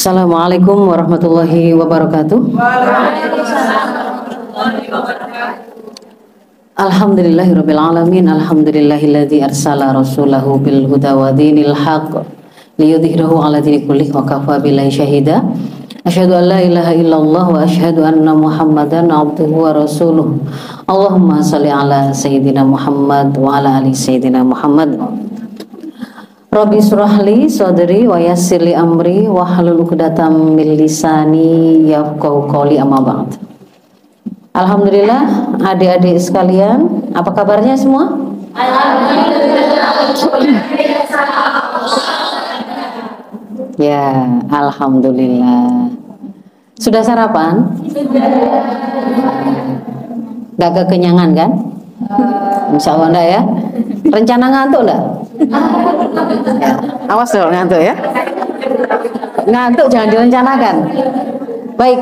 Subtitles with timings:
[0.00, 2.56] Assalamualaikum warahmatullahi wabarakatuh.
[6.72, 8.24] Alhamdulillahirabbil alamin.
[8.24, 12.16] Alhamdulillahilladzi arsala rasulahu bil huda wa dinil haqq
[12.80, 15.44] liyudhhirahu 'ala dini kulli wa kafa billahi syahida.
[16.08, 20.32] Asyhadu an la ilaha illallah wa asyhadu anna Muhammadan abduhu wa rasuluh.
[20.88, 24.96] Allahumma shalli ala sayyidina Muhammad wa ala ali sayyidina Muhammad.
[26.50, 33.38] Rabbi surahli sadri wa yassirli amri wa halul 'uqdatam min lisani yafqahu qawli amma ba'd.
[34.50, 38.18] Alhamdulillah adik-adik sekalian, apa kabarnya semua?
[43.78, 44.10] Ya,
[44.50, 45.94] alhamdulillah.
[46.82, 47.78] Sudah sarapan?
[50.58, 51.50] Gak kekenyangan kan?
[52.74, 53.42] Insya Allah enggak ya?
[54.10, 55.02] Rencana ngantuk enggak?
[57.06, 57.94] Awas dong ngantuk ya.
[59.46, 60.74] Ngantuk jangan direncanakan.
[61.78, 62.00] Baik,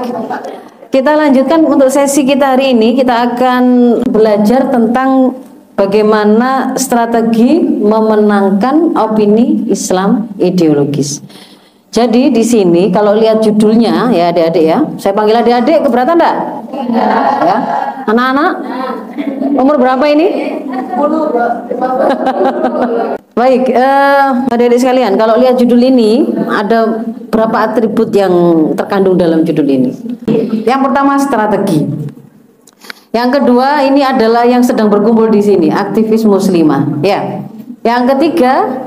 [0.90, 2.98] kita lanjutkan untuk sesi kita hari ini.
[2.98, 3.62] Kita akan
[4.08, 5.36] belajar tentang
[5.78, 11.22] bagaimana strategi memenangkan opini Islam ideologis.
[11.88, 16.36] Jadi di sini kalau lihat judulnya ya adik-adik ya, saya panggil adik-adik keberatan enggak?
[16.92, 17.56] Ya.
[18.08, 18.52] Anak-anak?
[19.52, 20.26] Umur berapa ini?
[23.36, 28.32] Baik, eh, adik-adik sekalian, kalau lihat judul ini ada berapa atribut yang
[28.74, 29.92] terkandung dalam judul ini.
[30.66, 31.86] Yang pertama strategi.
[33.14, 36.98] Yang kedua ini adalah yang sedang berkumpul di sini, aktivis muslimah.
[37.04, 37.46] Ya.
[37.86, 38.84] Yang ketiga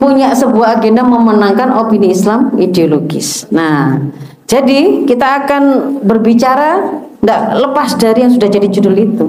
[0.00, 3.46] punya sebuah agenda memenangkan opini Islam ideologis.
[3.52, 4.00] Nah,
[4.48, 5.62] jadi kita akan
[6.08, 9.26] berbicara tidak lepas dari yang sudah jadi judul itu.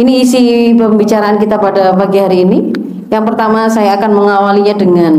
[0.00, 2.58] Ini isi pembicaraan kita pada pagi hari ini.
[3.12, 5.12] Yang pertama saya akan mengawalinya dengan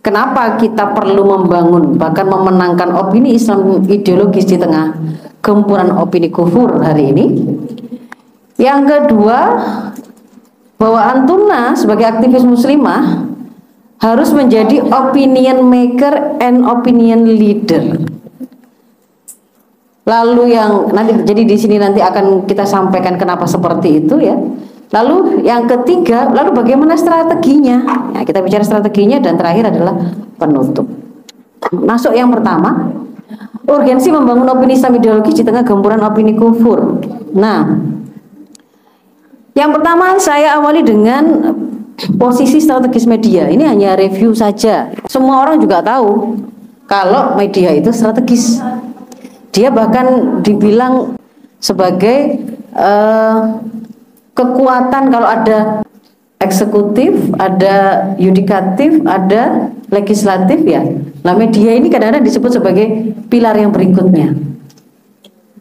[0.00, 4.96] kenapa kita perlu membangun bahkan memenangkan opini Islam ideologis di tengah
[5.44, 7.26] gempuran opini kufur hari ini.
[8.56, 9.38] Yang kedua,
[10.80, 13.28] bahwa Antuna sebagai aktivis muslimah
[14.00, 18.12] harus menjadi opinion maker and opinion leader.
[20.02, 24.34] Lalu yang nanti jadi di sini nanti akan kita sampaikan kenapa seperti itu ya.
[24.92, 27.80] Lalu yang ketiga, lalu bagaimana strateginya?
[28.12, 29.96] Ya, kita bicara strateginya dan terakhir adalah
[30.36, 30.84] penutup.
[31.72, 32.92] Masuk yang pertama,
[33.64, 37.00] urgensi membangun opini Islam ideologis di tengah gempuran opini kufur.
[37.32, 37.72] Nah,
[39.56, 41.24] yang pertama saya awali dengan
[42.20, 43.48] posisi strategis media.
[43.48, 44.92] Ini hanya review saja.
[45.08, 46.36] Semua orang juga tahu
[46.84, 48.60] kalau media itu strategis.
[49.52, 51.14] Dia bahkan dibilang
[51.60, 52.40] sebagai
[52.72, 53.60] uh,
[54.32, 55.58] kekuatan kalau ada
[56.42, 60.82] eksekutif, ada yudikatif, ada legislatif ya.
[61.22, 64.34] Nah media ini kadang-kadang disebut sebagai pilar yang berikutnya.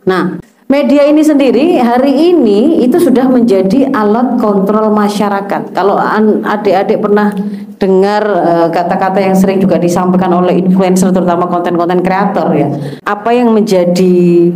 [0.08, 0.42] Nah
[0.72, 5.76] media ini sendiri hari ini itu sudah menjadi alat kontrol masyarakat.
[5.76, 6.00] Kalau
[6.48, 7.36] adik-adik pernah
[7.82, 12.70] dengar eh, kata-kata uh, yang sering juga disampaikan oleh influencer terutama konten-konten kreator ya.
[13.02, 14.54] Apa yang menjadi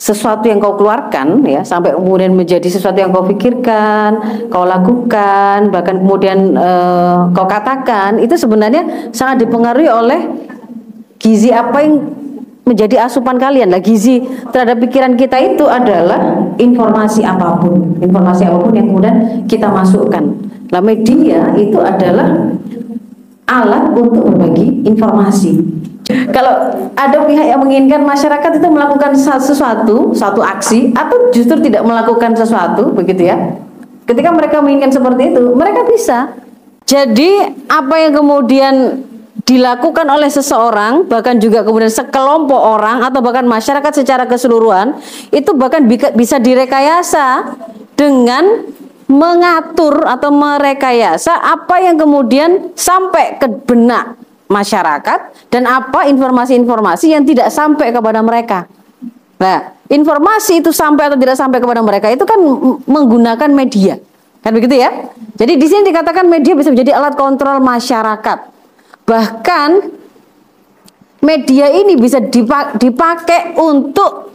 [0.00, 6.00] sesuatu yang kau keluarkan ya sampai kemudian menjadi sesuatu yang kau pikirkan, kau lakukan, bahkan
[6.00, 10.20] kemudian uh, kau katakan itu sebenarnya sangat dipengaruhi oleh
[11.20, 12.08] gizi apa yang
[12.64, 13.68] menjadi asupan kalian.
[13.68, 19.16] Lah gizi terhadap pikiran kita itu adalah informasi apa pun, informasi apa pun yang kemudian
[19.44, 20.53] kita masukkan.
[20.74, 22.50] Lah media itu adalah
[23.46, 25.62] alat untuk berbagi informasi.
[26.34, 26.50] Kalau
[26.98, 32.90] ada pihak yang menginginkan masyarakat itu melakukan sesuatu, satu aksi atau justru tidak melakukan sesuatu,
[32.90, 33.54] begitu ya.
[34.02, 36.34] Ketika mereka menginginkan seperti itu, mereka bisa.
[36.84, 38.74] Jadi apa yang kemudian
[39.46, 44.96] dilakukan oleh seseorang bahkan juga kemudian sekelompok orang atau bahkan masyarakat secara keseluruhan
[45.28, 45.84] itu bahkan
[46.16, 47.52] bisa direkayasa
[47.92, 48.64] dengan
[49.04, 54.16] mengatur atau merekayasa apa yang kemudian sampai ke benak
[54.48, 58.64] masyarakat dan apa informasi-informasi yang tidak sampai kepada mereka.
[59.40, 62.40] Nah, informasi itu sampai atau tidak sampai kepada mereka itu kan
[62.88, 64.00] menggunakan media.
[64.40, 64.92] Kan begitu ya?
[65.34, 68.38] Jadi di sini dikatakan media bisa menjadi alat kontrol masyarakat.
[69.04, 69.70] Bahkan
[71.24, 72.20] media ini bisa
[72.76, 74.32] dipakai untuk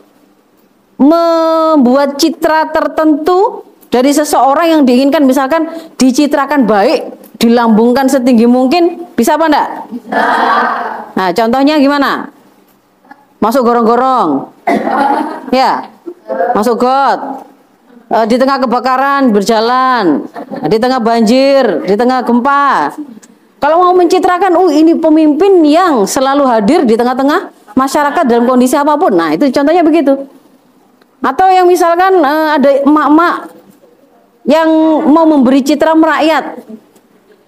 [0.99, 5.65] membuat citra tertentu dari seseorang yang diinginkan misalkan
[5.97, 7.09] dicitrakan baik,
[7.41, 9.69] dilambungkan setinggi mungkin, bisa apa enggak?
[9.89, 10.21] Bisa.
[11.17, 12.29] Nah, contohnya gimana?
[13.41, 14.53] Masuk gorong-gorong.
[15.49, 15.89] Ya.
[16.53, 17.49] Masuk got.
[18.09, 20.25] Eh, di tengah kebakaran berjalan,
[20.65, 22.93] di tengah banjir, di tengah gempa,
[23.59, 28.95] Kalau mau mencitrakan, oh ini pemimpin yang selalu hadir di tengah-tengah masyarakat dalam kondisi apa
[28.95, 29.11] pun.
[29.11, 30.15] Nah, itu contohnya begitu.
[31.19, 33.58] Atau yang misalkan uh, ada emak-emak
[34.49, 34.67] yang
[35.05, 36.65] mau memberi citra merakyat.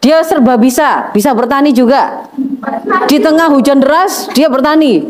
[0.02, 2.26] Dia serba bisa, bisa bertani juga.
[3.06, 5.06] Di tengah hujan deras, dia bertani.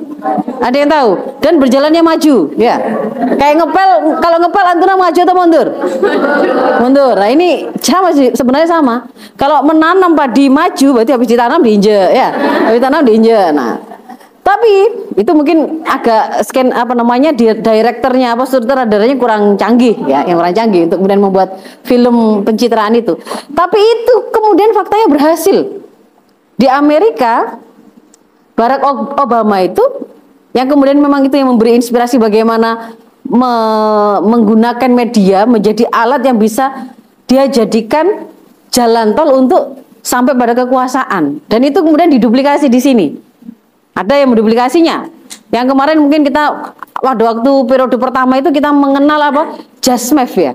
[0.59, 1.09] Ada yang tahu?
[1.39, 2.75] Dan berjalannya maju, ya.
[3.39, 3.89] Kayak ngepel,
[4.19, 5.67] kalau ngepel antara maju atau mundur?
[6.83, 7.15] Mundur.
[7.15, 9.07] Nah ini sama sih, sebenarnya sama.
[9.39, 12.27] Kalau menanam padi maju, berarti habis ditanam diinjek, ya.
[12.67, 13.47] Habis ditanam diinjek.
[13.55, 13.79] Nah,
[14.41, 14.73] tapi
[15.21, 20.57] itu mungkin agak scan apa namanya di direkturnya apa sutradaranya kurang canggih ya, yang kurang
[20.57, 21.49] canggih untuk kemudian membuat
[21.85, 23.13] film pencitraan itu.
[23.53, 25.77] Tapi itu kemudian faktanya berhasil.
[26.57, 27.61] Di Amerika
[28.57, 28.81] Barack
[29.17, 29.81] Obama itu
[30.57, 33.53] yang kemudian memang itu yang memberi inspirasi bagaimana me
[34.25, 36.89] menggunakan media menjadi alat yang bisa
[37.29, 38.25] dia jadikan
[38.73, 41.45] jalan tol untuk sampai pada kekuasaan.
[41.45, 43.30] Dan itu kemudian diduplikasi di sini
[44.01, 45.07] ada yang menduplikasinya.
[45.51, 49.43] Yang kemarin mungkin kita pada waktu periode pertama itu kita mengenal apa?
[49.83, 50.53] Jasmev ya.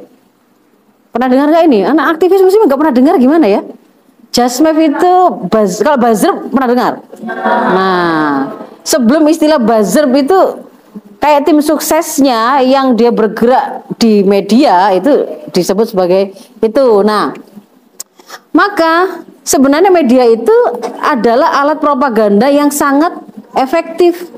[1.13, 1.81] Pernah dengar nggak ini?
[1.85, 3.61] Anak aktivis muslim nggak pernah dengar gimana ya?
[4.37, 5.13] Jasmev itu
[5.49, 6.93] buzz, kalau buzzer pernah dengar?
[7.73, 8.53] Nah,
[8.85, 10.39] sebelum istilah buzzer itu
[11.17, 15.25] kayak tim suksesnya yang dia bergerak di media itu
[15.57, 16.87] disebut sebagai itu.
[17.01, 17.33] Nah,
[18.53, 20.53] maka sebenarnya media itu
[21.01, 23.17] adalah alat propaganda yang sangat
[23.57, 24.29] efektif.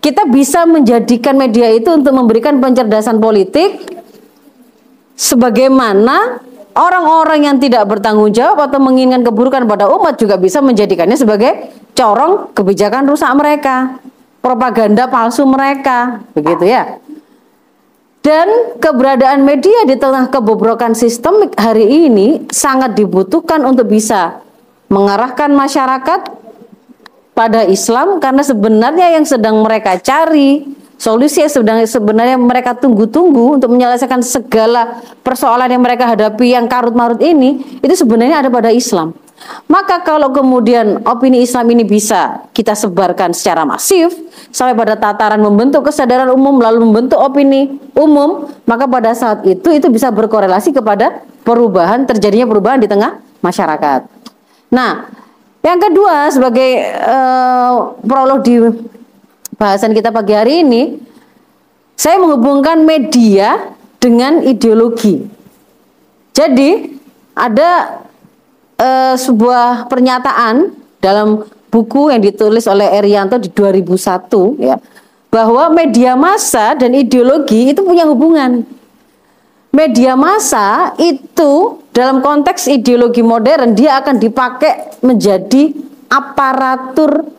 [0.00, 3.80] Kita bisa menjadikan media itu untuk memberikan pencerdasan politik
[5.16, 6.44] sebagaimana
[6.76, 12.52] orang-orang yang tidak bertanggung jawab atau menginginkan keburukan pada umat juga bisa menjadikannya sebagai corong
[12.52, 13.96] kebijakan rusak mereka,
[14.44, 17.00] propaganda palsu mereka, begitu ya.
[18.24, 24.40] Dan keberadaan media di tengah kebobrokan sistemik hari ini sangat dibutuhkan untuk bisa
[24.88, 26.43] mengarahkan masyarakat
[27.34, 30.64] pada Islam karena sebenarnya yang sedang mereka cari
[30.94, 37.18] solusi yang sedang sebenarnya mereka tunggu-tunggu untuk menyelesaikan segala persoalan yang mereka hadapi yang karut-marut
[37.20, 39.12] ini itu sebenarnya ada pada Islam.
[39.66, 44.14] Maka kalau kemudian opini Islam ini bisa kita sebarkan secara masif
[44.54, 49.90] sampai pada tataran membentuk kesadaran umum lalu membentuk opini umum, maka pada saat itu itu
[49.90, 54.06] bisa berkorelasi kepada perubahan terjadinya perubahan di tengah masyarakat.
[54.70, 55.10] Nah,
[55.64, 56.70] yang kedua sebagai
[57.00, 58.60] uh, prolog di
[59.56, 61.00] bahasan kita pagi hari ini,
[61.96, 65.24] saya menghubungkan media dengan ideologi.
[66.36, 67.00] Jadi
[67.32, 68.02] ada
[68.76, 74.76] uh, sebuah pernyataan dalam buku yang ditulis oleh Erianto di 2001 ya
[75.34, 78.62] bahwa media massa dan ideologi itu punya hubungan.
[79.74, 85.70] Media massa itu dalam konteks ideologi modern dia akan dipakai menjadi
[86.10, 87.30] aparatur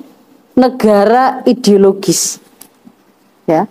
[0.56, 2.40] negara ideologis.
[3.44, 3.68] Ya.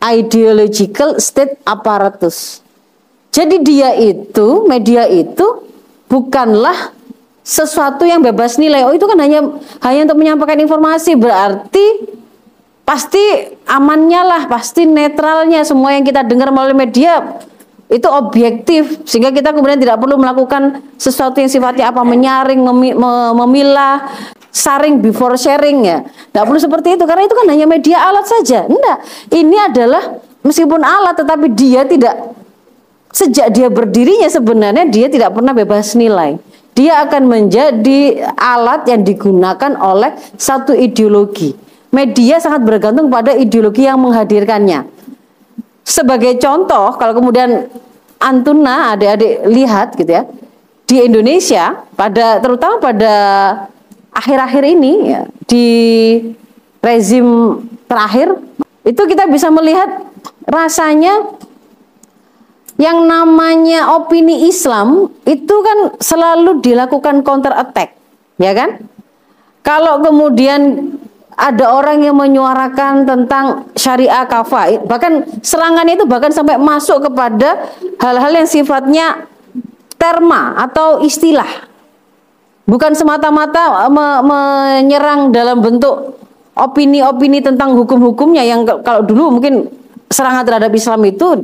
[0.00, 2.60] Ideological state apparatus.
[3.32, 5.64] Jadi dia itu, media itu
[6.08, 6.92] bukanlah
[7.40, 8.84] sesuatu yang bebas nilai.
[8.84, 9.40] Oh, itu kan hanya
[9.80, 12.10] hanya untuk menyampaikan informasi, berarti
[12.84, 13.20] pasti
[13.64, 17.40] amannya lah, pasti netralnya semua yang kita dengar melalui media
[17.90, 22.62] itu objektif sehingga kita kemudian tidak perlu melakukan sesuatu yang sifatnya apa menyaring
[23.34, 24.06] memilah
[24.54, 26.06] saring before sharing ya.
[26.06, 28.70] Tidak perlu seperti itu karena itu kan hanya media alat saja.
[28.70, 29.02] Enggak.
[29.34, 32.14] Ini adalah meskipun alat tetapi dia tidak
[33.10, 36.38] sejak dia berdirinya sebenarnya dia tidak pernah bebas nilai.
[36.78, 41.58] Dia akan menjadi alat yang digunakan oleh satu ideologi.
[41.90, 44.99] Media sangat bergantung pada ideologi yang menghadirkannya
[45.90, 47.66] sebagai contoh, kalau kemudian
[48.20, 50.28] Antuna adik-adik lihat gitu ya,
[50.84, 53.14] di Indonesia pada terutama pada
[54.12, 55.66] akhir-akhir ini ya, di
[56.84, 58.36] rezim terakhir
[58.84, 60.04] itu kita bisa melihat
[60.44, 61.32] rasanya
[62.76, 67.96] yang namanya opini Islam itu kan selalu dilakukan counter attack,
[68.36, 68.84] ya kan?
[69.60, 70.92] Kalau kemudian
[71.40, 78.32] ada orang yang menyuarakan tentang syariah kafah bahkan serangannya itu bahkan sampai masuk kepada hal-hal
[78.44, 79.24] yang sifatnya
[79.96, 81.68] terma atau istilah.
[82.68, 86.20] Bukan semata-mata me menyerang dalam bentuk
[86.54, 89.66] opini-opini tentang hukum-hukumnya yang kalau dulu mungkin
[90.12, 91.42] serangan terhadap Islam itu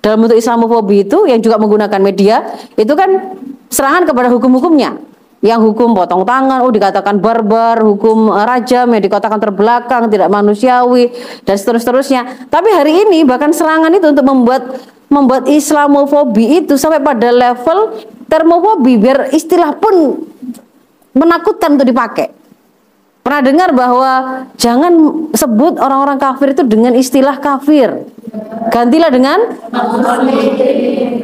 [0.00, 2.42] dalam bentuk Islamofobi itu yang juga menggunakan media
[2.74, 4.98] itu kan serangan kepada hukum-hukumnya
[5.44, 11.12] yang hukum potong tangan, oh dikatakan barbar, hukum eh, rajam yang dikatakan terbelakang, tidak manusiawi
[11.44, 12.48] dan seterusnya.
[12.48, 14.80] Tapi hari ini bahkan serangan itu untuk membuat
[15.12, 17.92] membuat Islamofobi itu sampai pada level
[18.26, 20.24] termofobi biar istilah pun
[21.12, 22.43] menakutkan untuk dipakai.
[23.24, 24.12] Pernah dengar bahwa
[24.60, 24.92] jangan
[25.32, 28.04] sebut orang-orang kafir itu dengan istilah kafir.
[28.68, 29.38] Gantilah dengan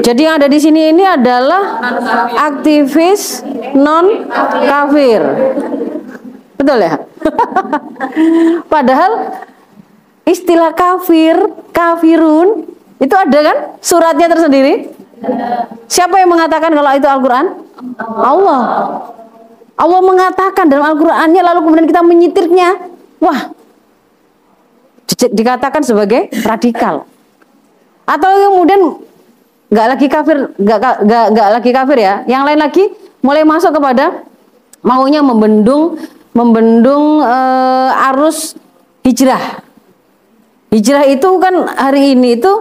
[0.00, 1.76] Jadi yang ada di sini ini adalah
[2.40, 3.44] aktivis
[3.76, 4.24] non
[4.64, 5.20] kafir.
[6.56, 7.04] Betul ya?
[8.72, 9.36] Padahal
[10.24, 11.36] istilah kafir,
[11.68, 12.64] kafirun
[12.96, 14.88] itu ada kan suratnya tersendiri?
[15.84, 17.60] Siapa yang mengatakan kalau itu Al-Qur'an?
[18.08, 18.64] Allah.
[19.80, 22.68] Allah mengatakan dalam Al-Qur'annya lalu kemudian kita menyitirnya.
[23.24, 23.56] Wah.
[25.08, 27.08] Dikatakan sebagai radikal.
[28.04, 29.00] Atau kemudian
[29.72, 32.14] nggak lagi kafir, nggak lagi kafir ya.
[32.28, 32.84] Yang lain lagi
[33.24, 34.24] mulai masuk kepada
[34.84, 35.96] maunya membendung
[36.36, 38.56] membendung uh, arus
[39.02, 39.64] hijrah.
[40.70, 42.52] Hijrah itu kan hari ini itu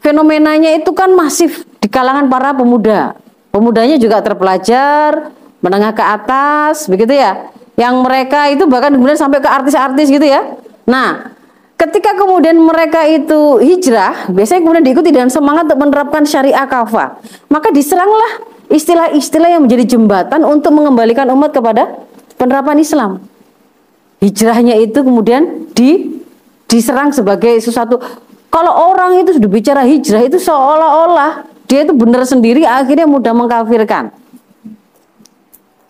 [0.00, 3.14] fenomenanya itu kan masif di kalangan para pemuda.
[3.52, 7.52] Pemudanya juga terpelajar, menengah ke atas, begitu ya.
[7.76, 10.56] Yang mereka itu bahkan kemudian sampai ke artis-artis gitu ya.
[10.88, 11.36] Nah,
[11.76, 17.20] ketika kemudian mereka itu hijrah, biasanya kemudian diikuti dengan semangat untuk menerapkan syariah kafah.
[17.52, 22.00] Maka diseranglah istilah-istilah yang menjadi jembatan untuk mengembalikan umat kepada
[22.40, 23.10] penerapan Islam.
[24.24, 26.16] Hijrahnya itu kemudian di
[26.66, 28.00] diserang sebagai sesuatu
[28.50, 34.10] kalau orang itu sudah bicara hijrah itu seolah-olah dia itu benar sendiri akhirnya mudah mengkafirkan.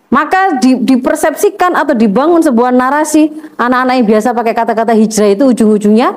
[0.06, 3.26] Maka di, dipersepsikan atau dibangun sebuah narasi
[3.58, 6.14] anak-anak yang biasa pakai kata-kata hijrah itu ujung-ujungnya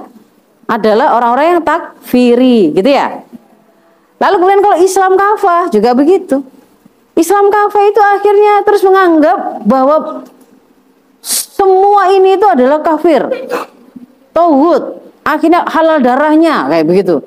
[0.69, 3.25] adalah orang-orang yang takfiri, gitu ya.
[4.21, 6.45] Lalu kemudian kalau Islam kafah juga begitu.
[7.17, 10.21] Islam kafah itu akhirnya terus menganggap bahwa
[11.25, 13.25] semua ini itu adalah kafir.
[14.31, 14.83] Tauhid,
[15.25, 17.25] akhirnya halal darahnya kayak begitu.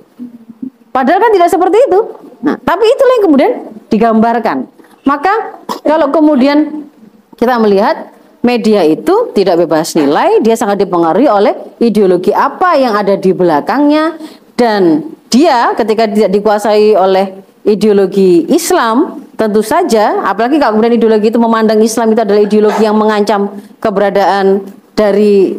[0.95, 2.01] Padahal kan tidak seperti itu.
[2.45, 3.53] Nah, tapi itulah yang kemudian
[3.91, 4.59] digambarkan.
[5.03, 6.89] Maka kalau kemudian
[7.37, 13.15] kita melihat media itu tidak bebas nilai, dia sangat dipengaruhi oleh ideologi apa yang ada
[13.15, 14.19] di belakangnya
[14.59, 21.41] dan dia ketika tidak dikuasai oleh ideologi Islam tentu saja apalagi kalau kemudian ideologi itu
[21.41, 23.49] memandang Islam itu adalah ideologi yang mengancam
[23.79, 25.57] keberadaan dari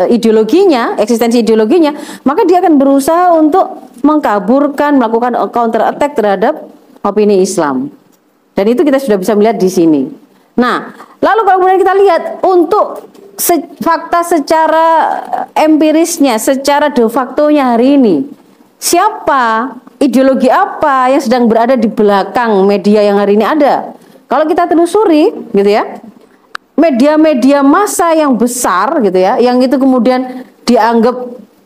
[0.00, 1.92] Eh, ideologinya, eksistensi ideologinya,
[2.24, 6.64] maka dia akan berusaha untuk mengkaburkan, melakukan counter attack terhadap
[7.04, 7.92] opini Islam.
[8.60, 10.04] Dan itu kita sudah bisa melihat di sini.
[10.60, 13.08] Nah, lalu kalau kemudian kita lihat untuk
[13.40, 14.86] se fakta secara
[15.56, 18.28] empirisnya, secara de facto-nya hari ini,
[18.76, 23.96] siapa, ideologi apa yang sedang berada di belakang media yang hari ini ada?
[24.28, 25.96] Kalau kita telusuri, gitu ya,
[26.76, 31.16] media-media massa yang besar gitu ya, yang itu kemudian dianggap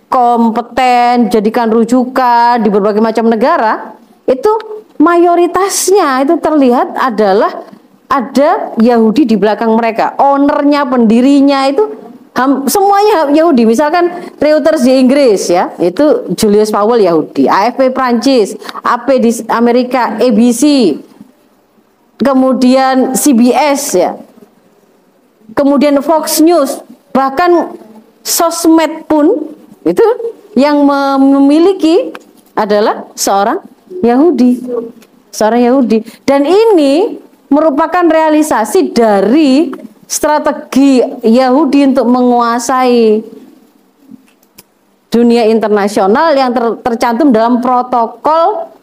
[0.07, 3.99] kompeten, jadikan rujukan di berbagai macam negara,
[4.31, 7.67] itu mayoritasnya itu terlihat adalah
[8.09, 10.15] ada Yahudi di belakang mereka.
[10.21, 11.83] Ownernya, pendirinya itu
[12.67, 13.67] semuanya Yahudi.
[13.67, 20.95] Misalkan Reuters di Inggris ya, itu Julius Powell Yahudi, AFP Prancis, AP di Amerika, ABC,
[22.19, 24.11] kemudian CBS ya,
[25.55, 26.83] kemudian Fox News,
[27.15, 27.75] bahkan
[28.23, 29.55] sosmed pun
[29.87, 30.07] itu
[30.55, 30.87] yang
[31.19, 32.15] memiliki
[32.55, 33.59] adalah seorang
[34.05, 34.65] Yahudi.
[35.35, 35.99] Seorang Yahudi.
[36.23, 37.19] Dan ini
[37.51, 39.71] merupakan realisasi dari
[40.05, 43.23] strategi Yahudi untuk menguasai
[45.15, 48.75] dunia internasional yang ter, tercantum dalam protokol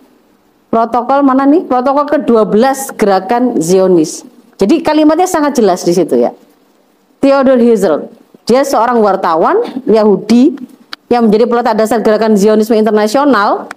[0.72, 1.67] protokol mana nih?
[1.67, 4.24] Protokol ke-12 gerakan Zionis.
[4.55, 6.31] Jadi kalimatnya sangat jelas di situ ya.
[7.20, 8.08] Theodor Herzl.
[8.48, 10.55] Dia seorang wartawan Yahudi
[11.12, 13.67] yang menjadi peletak dasar gerakan Zionisme internasional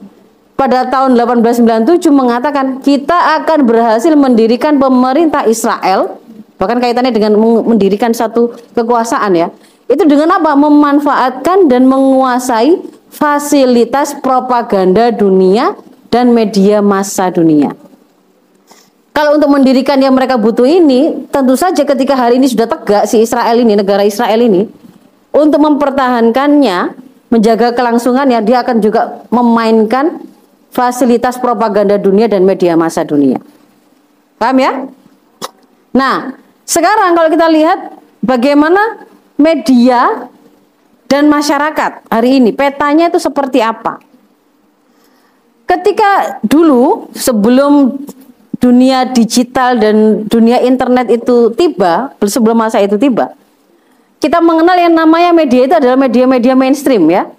[0.55, 6.23] pada tahun 1897 mengatakan kita akan berhasil mendirikan pemerintah Israel
[6.55, 7.35] bahkan kaitannya dengan
[7.67, 9.49] mendirikan satu kekuasaan ya.
[9.91, 10.57] Itu dengan apa?
[10.57, 12.81] Memanfaatkan dan menguasai
[13.13, 15.77] fasilitas propaganda dunia
[16.09, 17.75] dan media massa dunia.
[19.15, 23.23] Kalau untuk mendirikan yang mereka butuh ini, tentu saja ketika hari ini sudah tegak si
[23.23, 24.67] Israel ini, negara Israel ini,
[25.31, 26.99] untuk mempertahankannya,
[27.31, 30.19] menjaga kelangsungannya, dia akan juga memainkan
[30.75, 33.39] fasilitas propaganda dunia dan media massa dunia.
[34.35, 34.73] Paham ya?
[35.95, 36.35] Nah,
[36.67, 37.79] sekarang kalau kita lihat
[38.19, 39.07] bagaimana
[39.39, 40.27] media
[41.07, 44.03] dan masyarakat hari ini, petanya itu seperti apa?
[45.65, 47.95] Ketika dulu sebelum
[48.59, 53.39] dunia digital dan dunia internet itu tiba, sebelum masa itu tiba,
[54.19, 57.31] kita mengenal yang namanya media itu adalah media-media mainstream ya.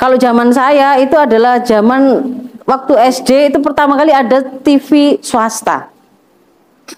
[0.00, 2.26] Kalau zaman saya itu adalah zaman
[2.66, 5.90] waktu SD itu pertama kali ada TV swasta.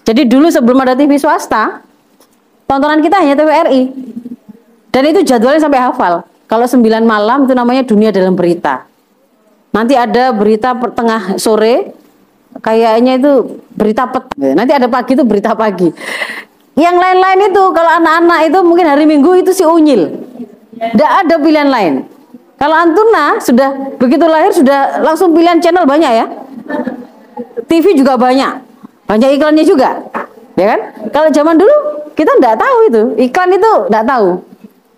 [0.03, 1.81] Jadi dulu sebelum ada TV swasta,
[2.67, 3.83] tontonan kita hanya TVRI.
[4.91, 6.23] Dan itu jadwalnya sampai hafal.
[6.45, 8.85] Kalau 9 malam itu namanya dunia dalam berita.
[9.75, 11.91] Nanti ada berita tengah sore,
[12.63, 14.23] kayaknya itu berita pet.
[14.55, 15.91] Nanti ada pagi itu berita pagi.
[16.75, 20.15] Yang lain-lain itu kalau anak-anak itu mungkin hari Minggu itu si unyil.
[20.75, 21.93] Tidak ada pilihan lain.
[22.55, 26.25] Kalau Antuna sudah begitu lahir sudah langsung pilihan channel banyak ya.
[27.67, 28.63] TV juga banyak.
[29.05, 30.01] Banyak iklannya juga.
[30.55, 30.79] Ya kan?
[31.11, 31.75] Kalau zaman dulu
[32.15, 33.01] kita tidak tahu itu.
[33.27, 34.27] Iklan itu tidak tahu.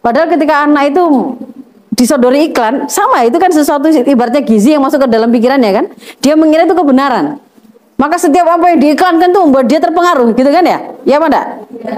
[0.05, 1.03] Padahal ketika anak itu
[1.97, 5.85] disodori iklan, sama itu kan sesuatu ibaratnya gizi yang masuk ke dalam pikirannya kan.
[6.21, 7.41] Dia mengira itu kebenaran.
[7.98, 10.80] Maka setiap apa yang diiklankan tuh membuat dia terpengaruh, gitu kan ya?
[11.01, 11.46] Ya apa enggak?
[11.82, 11.94] Ya.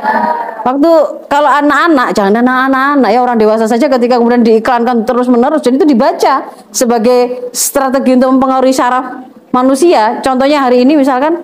[0.63, 0.89] Waktu
[1.27, 6.47] kalau anak-anak, jangan anak-anak ya orang dewasa saja ketika kemudian diiklankan terus-menerus, jadi itu dibaca
[6.71, 10.23] sebagai strategi untuk mempengaruhi saraf manusia.
[10.23, 11.43] Contohnya hari ini misalkan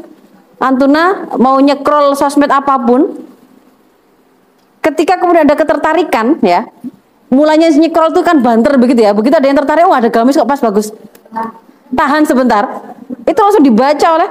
[0.55, 3.11] Antuna mau nyekrol sosmed apa pun,
[4.79, 6.63] ketika kemudian ada ketertarikan ya,
[7.27, 10.47] mulanya nyekrol itu kan banter begitu ya, begitu ada yang tertarik, wah ada gamis kok
[10.47, 10.95] pas bagus,
[11.95, 12.63] tahan sebentar,
[13.25, 14.29] itu langsung dibaca oleh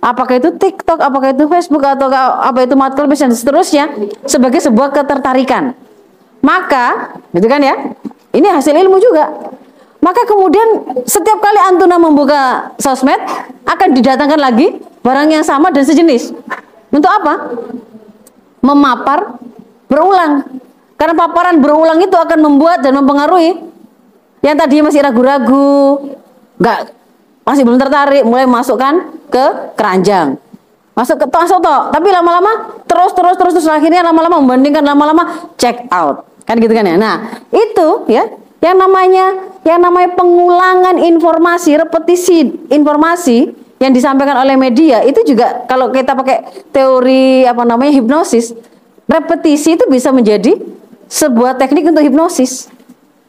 [0.00, 3.84] apakah itu TikTok, apakah itu Facebook atau apa itu marketplace dan seterusnya
[4.24, 5.76] sebagai sebuah ketertarikan.
[6.40, 7.76] Maka, gitu kan ya?
[8.32, 9.28] Ini hasil ilmu juga.
[10.00, 13.20] Maka kemudian setiap kali Antuna membuka sosmed
[13.68, 16.32] akan didatangkan lagi barang yang sama dan sejenis.
[16.88, 17.52] Untuk apa?
[18.64, 19.36] Memapar
[19.92, 20.48] berulang.
[20.96, 23.60] Karena paparan berulang itu akan membuat dan mempengaruhi
[24.40, 26.16] yang tadi masih ragu-ragu,
[26.60, 26.92] nggak
[27.42, 30.36] masih belum tertarik mulai masukkan ke keranjang.
[30.92, 33.66] Masuk ke masuk tapi lama-lama terus terus terus terus.
[33.66, 36.28] Akhirnya lama-lama membandingkan lama-lama check out.
[36.44, 37.00] Kan gitu kan ya?
[37.00, 38.28] Nah itu ya
[38.60, 45.88] yang namanya yang namanya pengulangan informasi repetisi informasi yang disampaikan oleh media itu juga kalau
[45.88, 48.52] kita pakai teori apa namanya hipnosis
[49.08, 50.60] repetisi itu bisa menjadi
[51.08, 52.68] sebuah teknik untuk hipnosis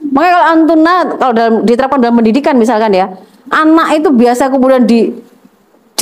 [0.10, 3.06] makanya kalau antuna kalau dalam diterapkan dalam pendidikan misalkan ya
[3.52, 5.14] anak itu biasa kemudian di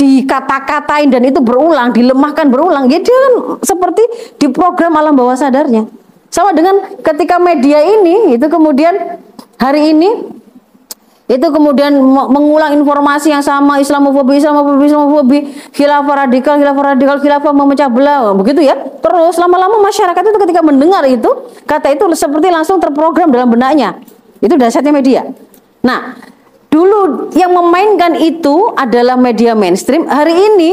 [0.00, 4.00] dikata-katain dan itu berulang, dilemahkan berulang, ya dia kan seperti
[4.40, 5.84] di program alam bawah sadarnya.
[6.32, 9.20] Sama dengan ketika media ini itu kemudian
[9.60, 10.39] hari ini
[11.30, 11.94] itu kemudian
[12.26, 15.38] mengulang informasi yang sama Islamofobi, Islamofobi, Islamofobi,
[15.70, 18.74] khilafah radikal, khilafah radikal, khilafah memecah belah, begitu ya.
[18.74, 21.30] Terus lama-lama masyarakat itu ketika mendengar itu
[21.70, 24.02] kata itu seperti langsung terprogram dalam benaknya.
[24.42, 25.22] Itu dasarnya media.
[25.86, 26.18] Nah,
[26.70, 30.06] Dulu yang memainkan itu adalah media mainstream.
[30.06, 30.70] Hari ini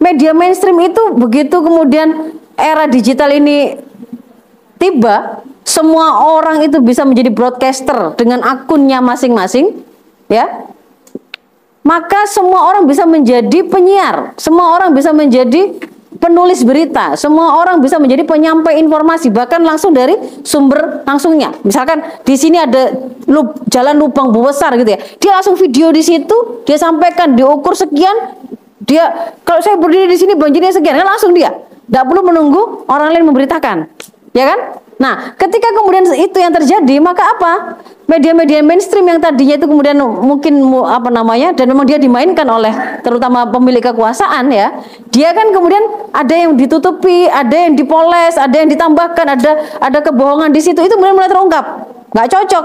[0.00, 3.76] media mainstream itu begitu kemudian era digital ini
[4.80, 9.84] tiba, semua orang itu bisa menjadi broadcaster dengan akunnya masing-masing,
[10.32, 10.64] ya.
[11.84, 15.76] Maka semua orang bisa menjadi penyiar, semua orang bisa menjadi
[16.16, 21.52] penulis berita, semua orang bisa menjadi penyampai informasi bahkan langsung dari sumber langsungnya.
[21.64, 22.92] Misalkan di sini ada
[23.28, 25.00] lub, jalan lubang besar gitu ya.
[25.20, 28.36] Dia langsung video di situ, dia sampaikan diukur sekian,
[28.84, 31.52] dia kalau saya berdiri di sini banjirnya sekian, kan langsung dia.
[31.88, 33.88] Tidak perlu menunggu orang lain memberitakan.
[34.36, 34.60] Ya kan?
[34.98, 37.78] Nah, ketika kemudian itu yang terjadi, maka apa?
[38.10, 43.46] Media-media mainstream yang tadinya itu kemudian mungkin apa namanya dan memang dia dimainkan oleh terutama
[43.46, 44.74] pemilik kekuasaan ya.
[45.14, 50.50] Dia kan kemudian ada yang ditutupi, ada yang dipoles, ada yang ditambahkan, ada ada kebohongan
[50.50, 50.82] di situ.
[50.82, 51.64] Itu mulai mulai terungkap.
[52.16, 52.64] Nggak cocok.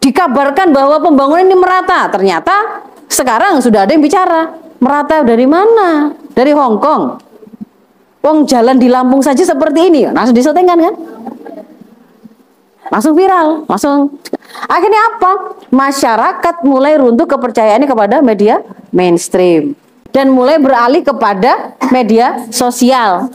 [0.00, 4.58] Dikabarkan bahwa pembangunan ini merata, ternyata sekarang sudah ada yang bicara.
[4.80, 6.16] Merata dari mana?
[6.32, 7.29] Dari Hong Kong
[8.20, 10.94] Wong jalan di Lampung saja seperti ini, langsung disetengkan kan?
[12.90, 14.20] Langsung viral, langsung.
[14.66, 15.32] Akhirnya apa?
[15.70, 19.78] Masyarakat mulai runtuh kepercayaannya kepada media mainstream
[20.10, 23.30] dan mulai beralih kepada media sosial.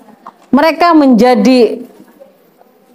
[0.52, 1.82] Mereka menjadi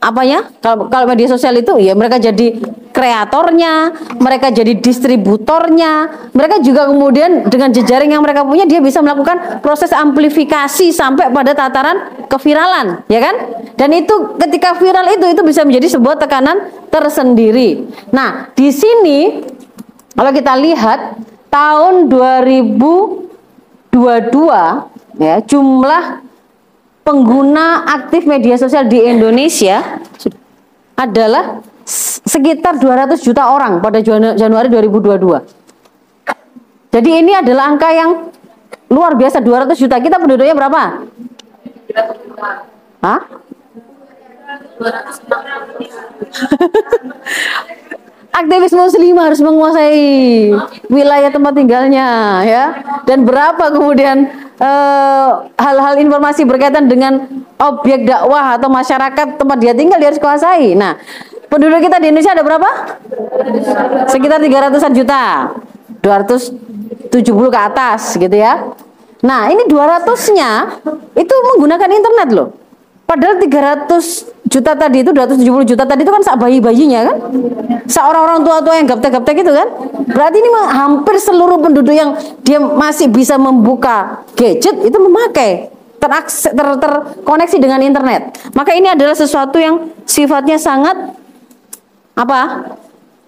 [0.01, 2.57] apa ya kalau media sosial itu ya mereka jadi
[3.01, 9.65] kreatornya mereka jadi distributornya mereka juga kemudian dengan jejaring yang mereka punya dia bisa melakukan
[9.65, 13.35] proses amplifikasi sampai pada tataran keviralan ya kan?
[13.81, 17.89] Dan itu ketika viral itu itu bisa menjadi sebuah tekanan tersendiri.
[18.13, 19.49] Nah di sini
[20.13, 21.17] kalau kita lihat
[21.49, 23.97] tahun 2022
[25.17, 26.05] ya jumlah
[27.01, 29.99] pengguna aktif media sosial di Indonesia
[31.01, 31.65] adalah
[32.25, 33.99] sekitar 200 juta orang pada
[34.37, 35.43] Januari 2022.
[36.91, 38.31] Jadi ini adalah angka yang
[38.91, 39.99] luar biasa 200 juta.
[39.99, 40.83] Kita penduduknya berapa?
[43.03, 43.21] Hah?
[48.31, 50.55] aktivis muslim harus menguasai
[50.89, 52.07] wilayah tempat tinggalnya
[52.47, 52.65] ya
[53.05, 57.27] dan berapa kemudian eh, hal-hal uh, informasi berkaitan dengan
[57.59, 60.97] objek dakwah atau masyarakat tempat dia tinggal dia harus kuasai nah
[61.51, 62.71] penduduk kita di Indonesia ada berapa
[64.07, 65.23] sekitar 300an juta
[66.01, 68.73] 270 ke atas gitu ya
[69.21, 70.07] nah ini 200
[70.39, 70.81] nya
[71.13, 72.49] itu menggunakan internet loh
[73.11, 73.91] Padahal 300
[74.47, 77.17] juta tadi itu 270 juta tadi itu kan sak bayi-bayinya kan?
[77.91, 79.67] Seorang orang tua-tua yang gaptek-gaptek itu kan?
[80.07, 82.15] Berarti ini hampir seluruh penduduk yang
[82.47, 88.39] dia masih bisa membuka gadget itu memakai terakses ter, terkoneksi dengan internet.
[88.55, 90.95] Maka ini adalah sesuatu yang sifatnya sangat
[92.17, 92.73] apa?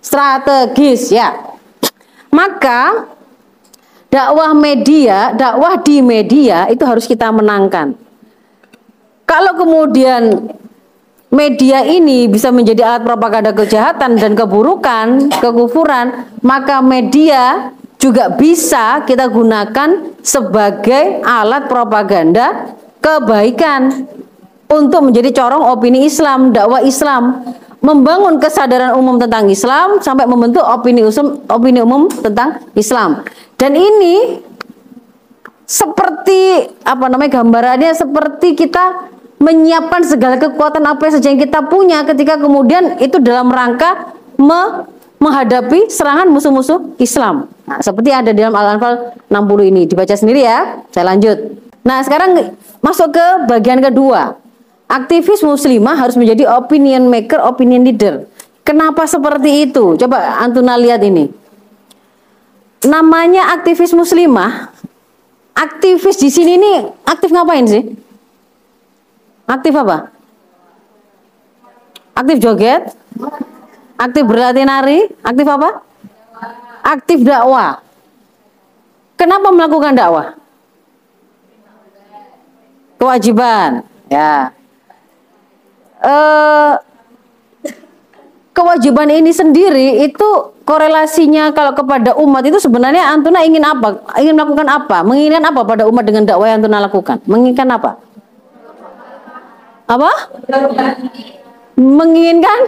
[0.02, 1.30] strategis ya.
[2.34, 3.06] Maka
[4.10, 7.94] dakwah media, dakwah di media itu harus kita menangkan.
[9.24, 10.52] Kalau kemudian
[11.32, 19.30] media ini bisa menjadi alat propaganda kejahatan dan keburukan, kekufuran, maka media juga bisa kita
[19.30, 24.10] gunakan sebagai alat propaganda kebaikan
[24.68, 27.44] untuk menjadi corong opini Islam, dakwah Islam,
[27.82, 33.26] membangun kesadaran umum tentang Islam sampai membentuk opini umum opini umum tentang Islam.
[33.58, 34.38] Dan ini
[35.66, 39.10] seperti apa namanya gambarannya seperti kita
[39.42, 44.86] menyiapkan segala kekuatan apa saja yang kita punya ketika kemudian itu dalam rangka me
[45.22, 47.46] menghadapi serangan musuh-musuh Islam.
[47.62, 49.82] Nah, seperti ada dalam Al-Anfal 60 ini.
[49.86, 50.82] Dibaca sendiri ya.
[50.90, 51.38] Saya lanjut.
[51.86, 54.41] Nah, sekarang masuk ke bagian kedua.
[54.88, 58.28] Aktivis muslimah harus menjadi opinion maker, opinion leader.
[58.62, 59.98] Kenapa seperti itu?
[59.98, 61.26] Coba Antuna lihat ini.
[62.86, 64.70] Namanya aktivis muslimah.
[65.52, 67.82] Aktivis di sini nih aktif ngapain sih?
[69.46, 70.10] Aktif apa?
[72.16, 72.94] Aktif joget?
[73.98, 75.06] Aktif berlatih nari?
[75.22, 75.82] Aktif apa?
[76.82, 77.78] Aktif dakwah.
[79.14, 80.34] Kenapa melakukan dakwah?
[82.98, 84.50] Kewajiban, ya.
[86.02, 86.72] Eh,
[88.52, 90.28] kewajiban ini sendiri itu
[90.66, 94.02] korelasinya kalau kepada umat itu sebenarnya Antuna ingin apa?
[94.18, 95.06] Ingin melakukan apa?
[95.06, 97.22] Menginginkan apa pada umat dengan dakwah yang Antuna lakukan?
[97.26, 98.02] Menginginkan apa?
[99.92, 100.12] apa?
[101.76, 102.58] Menginginkan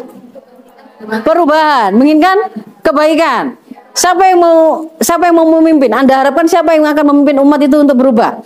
[1.24, 2.38] perubahan, menginginkan
[2.84, 3.56] kebaikan.
[3.94, 5.94] Siapa yang mau siapa yang mau memimpin?
[5.94, 8.42] Anda harapkan siapa yang akan memimpin umat itu untuk berubah?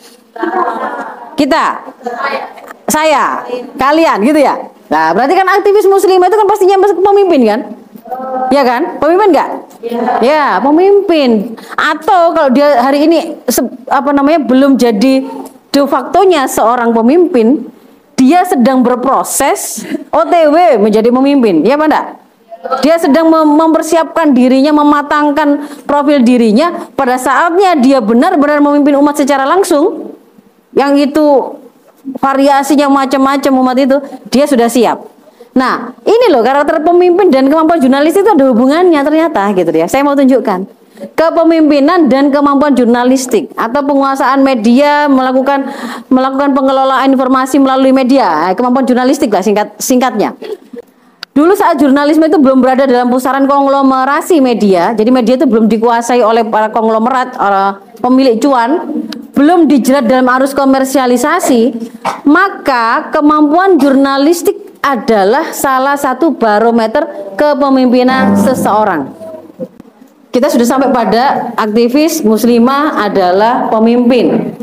[1.36, 1.80] Kita.
[2.88, 3.44] Saya,
[3.76, 4.56] kalian gitu ya.
[4.88, 7.60] Nah, berarti kan aktivis muslim itu kan pastinya pemimpin kan?
[8.48, 8.96] Ya kan?
[8.96, 9.48] Pemimpin enggak?
[9.84, 10.00] Ya.
[10.24, 11.54] ya, pemimpin.
[11.76, 13.36] Atau kalau dia hari ini
[13.92, 15.28] apa namanya belum jadi
[15.68, 17.68] de factonya seorang pemimpin,
[18.16, 22.18] dia sedang berproses OTW menjadi pemimpin, ya Pak?
[22.82, 30.16] Dia sedang mempersiapkan dirinya, mematangkan profil dirinya pada saatnya dia benar-benar memimpin umat secara langsung.
[30.74, 31.26] Yang itu
[32.16, 33.96] variasinya macam-macam umat itu,
[34.32, 34.98] dia sudah siap.
[35.52, 39.90] Nah, ini loh karakter pemimpin dan kemampuan jurnalis itu ada hubungannya ternyata gitu ya.
[39.90, 40.78] Saya mau tunjukkan
[41.14, 45.70] kepemimpinan dan kemampuan jurnalistik atau penguasaan media melakukan
[46.10, 50.34] melakukan pengelolaan informasi melalui media kemampuan jurnalistik lah singkat singkatnya
[51.38, 56.18] Dulu saat jurnalisme itu belum berada dalam pusaran konglomerasi media, jadi media itu belum dikuasai
[56.18, 58.90] oleh para konglomerat, para pemilik cuan,
[59.38, 61.78] belum dijerat dalam arus komersialisasi,
[62.26, 67.06] maka kemampuan jurnalistik adalah salah satu barometer
[67.38, 69.28] kepemimpinan seseorang
[70.28, 74.54] kita sudah sampai pada aktivis muslimah adalah pemimpin.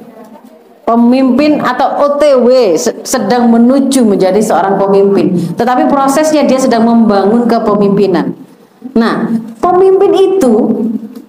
[0.85, 5.33] Pemimpin atau OTW sedang menuju menjadi seorang pemimpin.
[5.57, 8.37] Tetapi prosesnya dia sedang membangun kepemimpinan.
[8.93, 10.53] Nah, pemimpin itu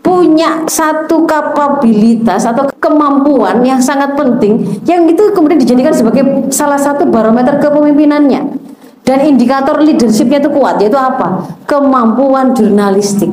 [0.06, 7.10] punya satu kapabilitas atau kemampuan yang sangat penting yang itu kemudian dijadikan sebagai salah satu
[7.10, 8.54] barometer kepemimpinannya
[9.02, 13.26] dan indikator leadershipnya itu kuat yaitu apa kemampuan jurnalistik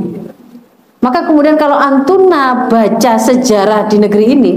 [1.03, 4.53] maka kemudian kalau Antuna baca sejarah di negeri ini,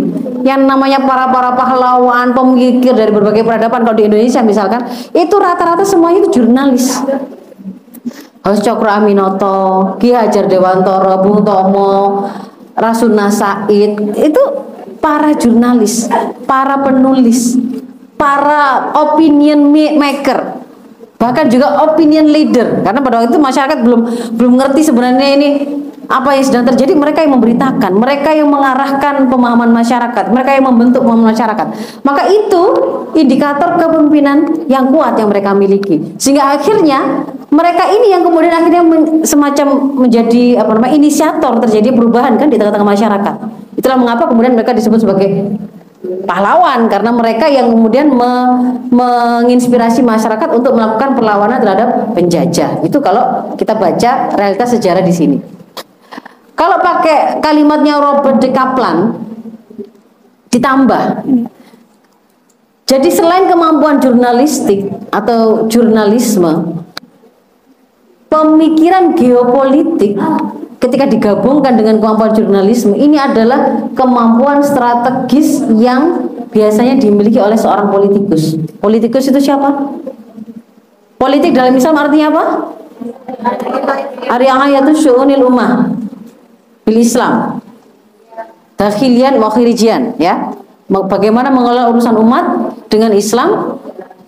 [0.47, 5.83] yang namanya para para pahlawan, pemikir dari berbagai peradaban kalau di Indonesia misalkan, itu rata-rata
[5.83, 7.03] semuanya itu jurnalis.
[8.47, 12.23] Hos Cokro Aminoto, Ki Hajar Dewantoro, Bung Tomo,
[12.79, 14.43] Rasuna Said, itu
[15.03, 16.07] para jurnalis,
[16.47, 17.59] para penulis,
[18.15, 20.63] para opinion maker,
[21.17, 22.85] bahkan juga opinion leader.
[22.85, 24.01] Karena pada waktu itu masyarakat belum
[24.37, 25.49] belum ngerti sebenarnya ini
[26.07, 26.95] apa yang sedang terjadi.
[26.95, 31.67] Mereka yang memberitakan mereka yang mengarahkan pemahaman masyarakat mereka yang membentuk pemahaman masyarakat.
[32.07, 32.63] Maka itu
[33.17, 36.15] indikator kepemimpinan yang kuat yang mereka miliki.
[36.21, 39.67] Sehingga akhirnya mereka ini yang kemudian akhirnya men, semacam
[40.07, 43.35] menjadi apa namanya inisiator terjadi perubahan kan di tengah-tengah masyarakat.
[43.77, 45.57] Itulah mengapa kemudian mereka disebut sebagai
[46.27, 48.33] pahlawan karena mereka yang kemudian me,
[48.91, 52.83] menginspirasi masyarakat untuk melakukan perlawanan terhadap penjajah.
[52.83, 55.39] Itu kalau kita baca realitas sejarah di sini.
[56.57, 59.13] Kalau pakai kalimatnya Robert de Kaplan
[60.49, 61.27] ditambah
[62.87, 66.81] jadi selain kemampuan jurnalistik atau jurnalisme
[68.31, 70.17] pemikiran geopolitik
[70.77, 78.57] ketika digabungkan dengan kemampuan jurnalisme ini adalah kemampuan strategis yang biasanya dimiliki oleh seorang politikus.
[78.81, 79.97] Politikus itu siapa?
[81.17, 82.45] Politik dalam Islam artinya apa?
[84.27, 85.97] Ariyahayatu syu'unil ummah
[86.87, 87.59] bil Islam
[88.79, 90.55] dakhilian wa khirijian ya
[90.87, 92.45] bagaimana mengelola urusan umat
[92.87, 93.81] dengan Islam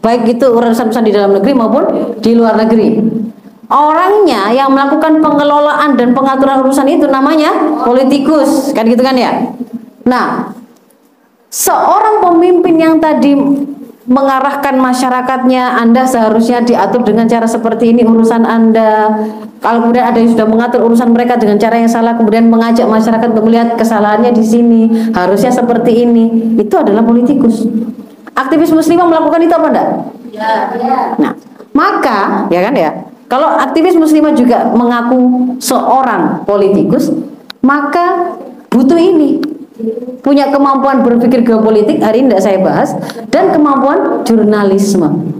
[0.03, 1.85] baik itu urusan-urusan di dalam negeri maupun
[2.19, 2.99] di luar negeri
[3.69, 7.53] orangnya yang melakukan pengelolaan dan pengaturan urusan itu namanya
[7.85, 9.53] politikus kan gitu kan ya?
[10.09, 10.57] Nah
[11.53, 13.37] seorang pemimpin yang tadi
[14.09, 19.21] mengarahkan masyarakatnya Anda seharusnya diatur dengan cara seperti ini urusan Anda.
[19.61, 23.37] Kalau kemudian ada yang sudah mengatur urusan mereka dengan cara yang salah kemudian mengajak masyarakat
[23.37, 26.57] untuk melihat kesalahannya di sini harusnya seperti ini.
[26.57, 27.69] Itu adalah politikus.
[28.33, 29.89] Aktivis muslimah melakukan itu apa enggak?
[30.33, 30.99] Ya, ya.
[31.19, 31.33] nah
[31.75, 32.91] maka ya kan ya
[33.29, 37.13] kalau aktivis muslimah juga mengaku seorang politikus
[37.63, 38.37] maka
[38.73, 39.39] butuh ini
[40.25, 42.91] punya kemampuan berpikir geopolitik hari ini tidak saya bahas
[43.31, 45.39] dan kemampuan jurnalisme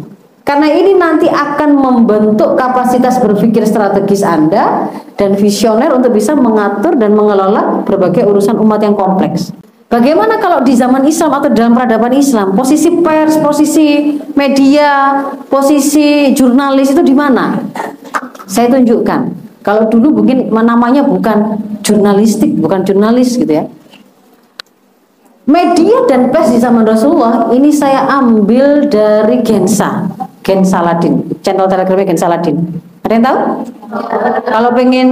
[0.49, 4.89] karena ini nanti akan membentuk kapasitas berpikir strategis Anda
[5.21, 9.53] dan visioner untuk bisa mengatur dan mengelola berbagai urusan umat yang kompleks.
[9.89, 16.93] Bagaimana kalau di zaman Islam atau dalam peradaban Islam, posisi pers, posisi media, posisi jurnalis
[16.93, 17.57] itu di mana?
[18.45, 19.21] Saya tunjukkan.
[19.65, 23.65] Kalau dulu mungkin namanya bukan jurnalistik, bukan jurnalis gitu ya
[25.49, 30.05] Media dan pers di zaman Rasulullah ini saya ambil dari Gensa,
[30.45, 32.69] Gensa Ladin, channel telegramnya Gensa Ladin.
[33.09, 33.39] Ada yang tahu?
[34.45, 35.09] Kalau pengen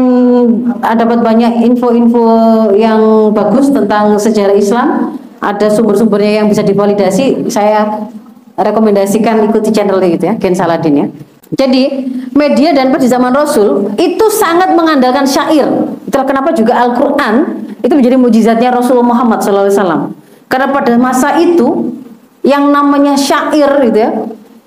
[0.84, 2.28] dapat banyak info-info
[2.76, 8.04] yang bagus tentang sejarah Islam, ada sumber-sumbernya yang bisa divalidasi, saya
[8.52, 11.06] rekomendasikan ikuti channel itu ya, Gen Saladin ya.
[11.56, 15.64] Jadi media dan pers zaman Rasul itu sangat mengandalkan syair.
[16.04, 20.12] Itulah kenapa juga Al-Quran itu menjadi mujizatnya Rasulullah Muhammad SAW.
[20.52, 21.96] Karena pada masa itu
[22.44, 24.10] yang namanya syair gitu ya,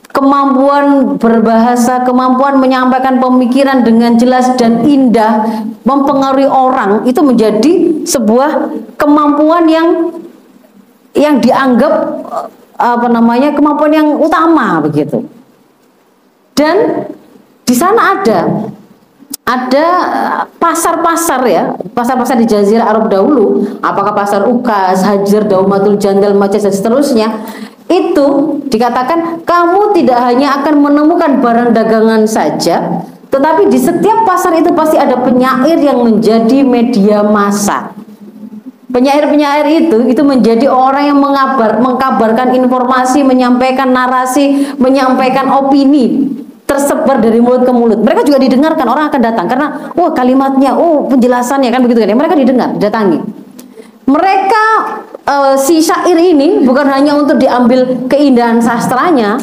[0.10, 9.69] kemampuan berbahasa, kemampuan menyampaikan pemikiran dengan jelas dan indah, mempengaruhi orang itu menjadi sebuah kemampuan
[9.69, 9.88] yang
[11.13, 11.93] yang dianggap
[12.80, 15.26] apa namanya kemampuan yang utama begitu.
[16.58, 17.08] Dan
[17.63, 18.39] di sana ada
[19.50, 26.38] ada eh, pasar-pasar ya, pasar-pasar di Jazirah Arab dahulu, apakah pasar Ukas, Hajar, Daumatul Jandal,
[26.38, 27.28] Majas dan seterusnya,
[27.89, 33.02] itu dikatakan kamu tidak hanya akan menemukan barang dagangan saja,
[33.34, 37.97] tetapi di setiap pasar itu pasti ada penyair yang menjadi media massa.
[38.89, 46.34] Penyair-penyair itu itu menjadi orang yang mengabar, mengkabarkan informasi, menyampaikan narasi, menyampaikan opini
[46.65, 48.02] tersebar dari mulut ke mulut.
[48.02, 52.10] Mereka juga didengarkan, orang akan datang karena wah kalimatnya, oh penjelasannya kan begitu kan.
[52.13, 52.17] Ya.
[52.17, 53.17] Mereka didengar, datangi.
[54.10, 54.65] Mereka
[55.30, 59.38] uh, si syair ini bukan hanya untuk diambil keindahan sastranya,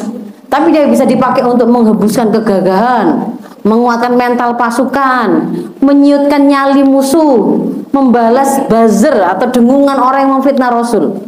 [0.51, 3.31] tapi dia bisa dipakai untuk menghembuskan kegagahan,
[3.63, 7.63] menguatkan mental pasukan, menyiutkan nyali musuh,
[7.95, 11.23] membalas buzzer atau dengungan orang yang memfitnah Rasul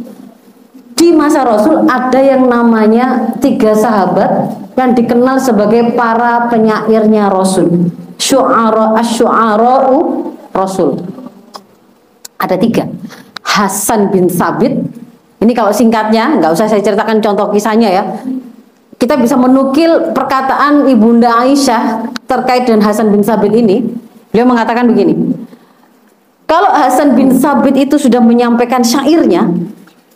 [1.00, 7.88] di masa Rasul ada yang namanya tiga sahabat yang dikenal sebagai para penyairnya Rasul.
[8.20, 9.96] Syu'ara asyu'ara'u
[10.52, 11.00] Rasul.
[12.36, 12.84] Ada tiga.
[13.50, 14.78] Hasan bin Sabit.
[15.40, 18.04] Ini kalau singkatnya, nggak usah saya ceritakan contoh kisahnya ya.
[19.00, 23.88] Kita bisa menukil perkataan Ibunda Aisyah terkait dengan Hasan bin Sabit ini.
[24.30, 25.16] Beliau mengatakan begini.
[26.44, 29.48] Kalau Hasan bin Sabit itu sudah menyampaikan syairnya,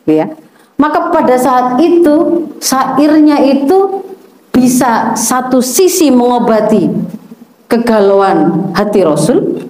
[0.04, 0.34] ya,
[0.76, 4.02] maka pada saat itu syairnya itu
[4.50, 6.90] bisa satu sisi mengobati
[7.70, 9.62] kegalauan hati Rasul,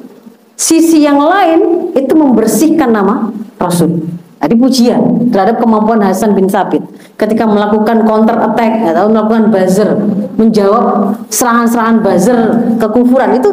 [0.57, 4.05] sisi yang lain itu membersihkan nama Rasul.
[4.45, 6.85] Jadi pujian terhadap kemampuan Hasan bin Sabit
[7.17, 9.97] ketika melakukan counter attack atau melakukan buzzer,
[10.37, 12.39] menjawab serangan-serangan buzzer
[12.77, 13.49] kekufuran itu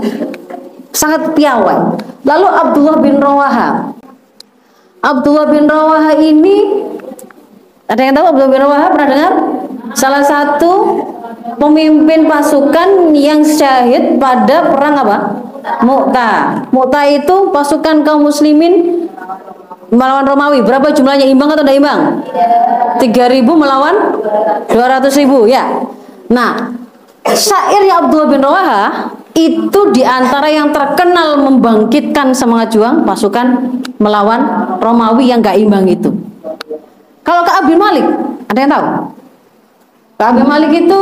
[0.91, 1.95] sangat piawai.
[2.27, 3.95] Lalu Abdullah bin Rawaha,
[4.99, 6.83] Abdullah bin Rawaha ini
[7.87, 9.33] ada yang tahu Abdullah bin Rawaha pernah dengar?
[9.95, 10.71] Salah satu
[11.55, 15.17] pemimpin pasukan yang syahid pada perang apa?
[15.83, 16.31] Mu'ta.
[16.71, 19.07] Mu'ta itu pasukan kaum muslimin
[19.91, 20.63] melawan Romawi.
[20.63, 21.27] Berapa jumlahnya?
[21.27, 22.01] Imbang atau tidak imbang?
[22.97, 23.95] 3000 melawan
[24.71, 25.63] 200.000 ya.
[26.31, 26.71] Nah,
[27.27, 28.81] syairnya Abdullah bin Rawaha
[29.35, 34.41] itu di antara yang terkenal membangkitkan semangat juang pasukan melawan
[34.79, 36.11] Romawi yang gak imbang itu.
[37.21, 38.07] Kalau Ka'ab bin Malik,
[38.49, 38.85] ada yang tahu?
[40.19, 41.01] Ka'ab bin Malik itu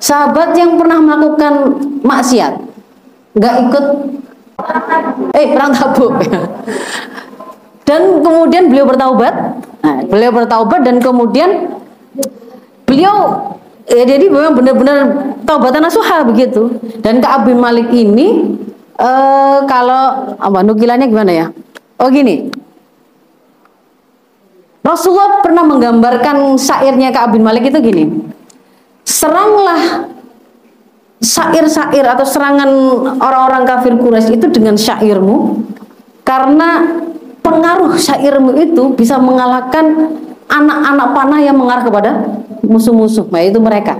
[0.00, 2.52] sahabat yang pernah melakukan maksiat,
[3.36, 3.86] gak ikut
[5.34, 6.12] eh perang tabuk
[7.82, 9.34] dan kemudian beliau bertaubat.
[9.82, 11.74] Nah, beliau bertaubat dan kemudian
[12.86, 13.14] beliau
[13.90, 14.98] ya jadi memang benar-benar
[15.42, 16.78] taubatan nasuha begitu.
[17.02, 18.58] Dan Ka'ab bin Malik ini
[18.98, 21.46] uh, kalau apa nukilannya gimana ya?
[21.98, 22.50] Oh gini.
[24.82, 28.04] Rasulullah pernah menggambarkan syairnya Ka'ab bin Malik itu gini.
[29.02, 30.10] Seranglah
[31.22, 32.70] syair-syair atau serangan
[33.22, 35.62] orang-orang kafir Quraisy itu dengan syairmu
[36.26, 37.02] karena
[37.42, 40.14] pengaruh syairmu itu bisa mengalahkan
[40.46, 42.10] anak-anak panah yang mengarah kepada
[42.62, 43.98] musuh-musuh, nah itu mereka.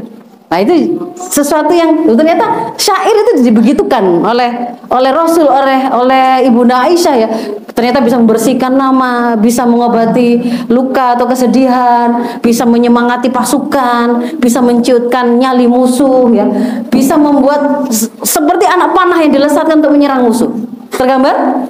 [0.53, 7.15] Nah itu sesuatu yang ternyata syair itu dibegitukan oleh oleh Rasul, oleh oleh Ibu Aisyah
[7.17, 7.29] ya.
[7.73, 15.65] Ternyata bisa membersihkan nama, bisa mengobati luka atau kesedihan, bisa menyemangati pasukan, bisa menciutkan nyali
[15.65, 16.45] musuh ya,
[16.93, 17.89] bisa membuat
[18.21, 20.53] seperti anak panah yang dilesatkan untuk menyerang musuh.
[20.93, 21.65] Tergambar?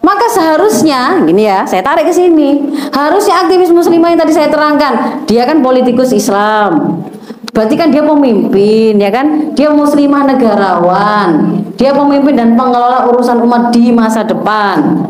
[0.00, 2.72] Maka seharusnya, gini ya, saya tarik ke sini.
[2.88, 7.04] Harusnya aktivis muslimah yang tadi saya terangkan, dia kan politikus Islam.
[7.52, 9.52] Berarti kan dia pemimpin, ya kan?
[9.52, 11.60] Dia muslimah negarawan.
[11.76, 15.04] Dia pemimpin dan pengelola urusan umat di masa depan.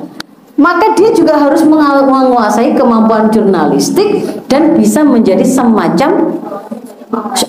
[0.58, 6.36] Maka dia juga harus menguasai kemampuan jurnalistik dan bisa menjadi semacam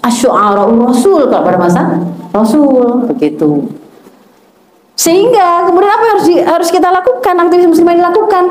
[0.06, 1.82] asyu'ara rasul kalau pada masa
[2.32, 3.81] Rasul begitu.
[4.96, 8.44] Sehingga kemudian apa yang harus di, harus kita lakukan aktivis muslimah dilakukan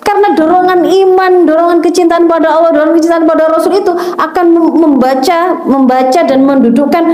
[0.00, 4.46] karena dorongan iman, dorongan kecintaan pada Allah, dorongan kecintaan pada Rasul itu akan
[4.80, 7.04] membaca, membaca dan mendudukkan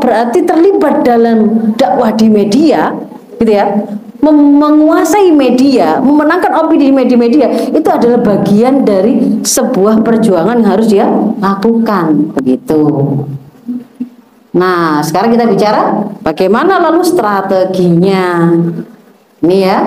[0.00, 2.94] berarti terlibat dalam dakwah di media,
[3.36, 3.68] gitu ya.
[4.26, 11.06] menguasai media, memenangkan opini di media-media itu adalah bagian dari sebuah perjuangan yang harus dia
[11.38, 12.80] lakukan, begitu.
[14.56, 18.56] Nah, sekarang kita bicara bagaimana lalu strateginya.
[19.44, 19.78] Ini ya.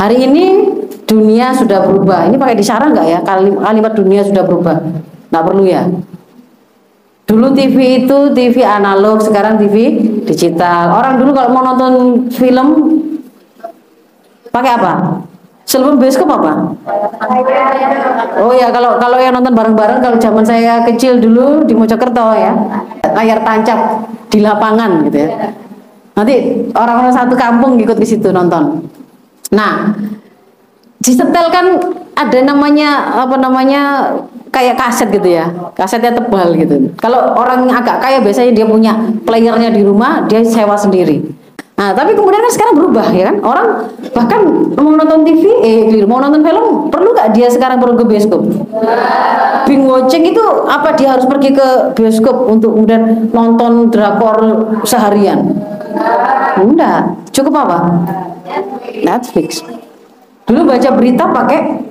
[0.00, 0.44] Hari ini
[1.04, 2.32] dunia sudah berubah.
[2.32, 3.20] Ini pakai disara nggak ya?
[3.60, 4.80] Kalimat dunia sudah berubah.
[5.28, 5.84] Nggak perlu ya.
[7.28, 10.90] Dulu TV itu TV analog, sekarang TV digital.
[10.96, 12.68] Orang dulu kalau mau nonton film
[14.48, 14.92] pakai apa?
[15.62, 16.74] Sebelum bioskop apa?
[18.42, 22.52] Oh ya, kalau kalau yang nonton bareng-bareng kalau zaman saya kecil dulu di Mojokerto ya,
[23.12, 25.28] layar tancap di lapangan gitu ya.
[26.12, 26.34] Nanti
[26.76, 28.84] orang-orang satu kampung ikut di situ nonton.
[29.52, 29.92] Nah,
[31.00, 31.66] disetel kan
[32.12, 34.12] ada namanya apa namanya
[34.52, 38.92] kayak kaset gitu ya kasetnya tebal gitu kalau orang agak kaya biasanya dia punya
[39.24, 41.24] playernya di rumah dia sewa sendiri
[41.72, 43.36] Nah, tapi kemudian kan sekarang berubah ya kan?
[43.42, 43.66] Orang
[44.14, 44.44] bahkan
[44.76, 48.44] mau nonton TV, eh mau nonton film, perlu gak dia sekarang perlu ke bioskop?
[49.72, 55.48] Bing watching itu apa dia harus pergi ke bioskop untuk kemudian nonton drakor seharian?
[56.60, 58.04] Enggak, cukup apa?
[59.00, 59.64] Netflix.
[60.44, 61.88] Dulu baca berita pakai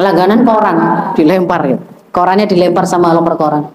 [0.00, 0.76] langganan koran,
[1.12, 1.76] dilempar ya.
[2.08, 3.68] Korannya dilempar sama loper koran.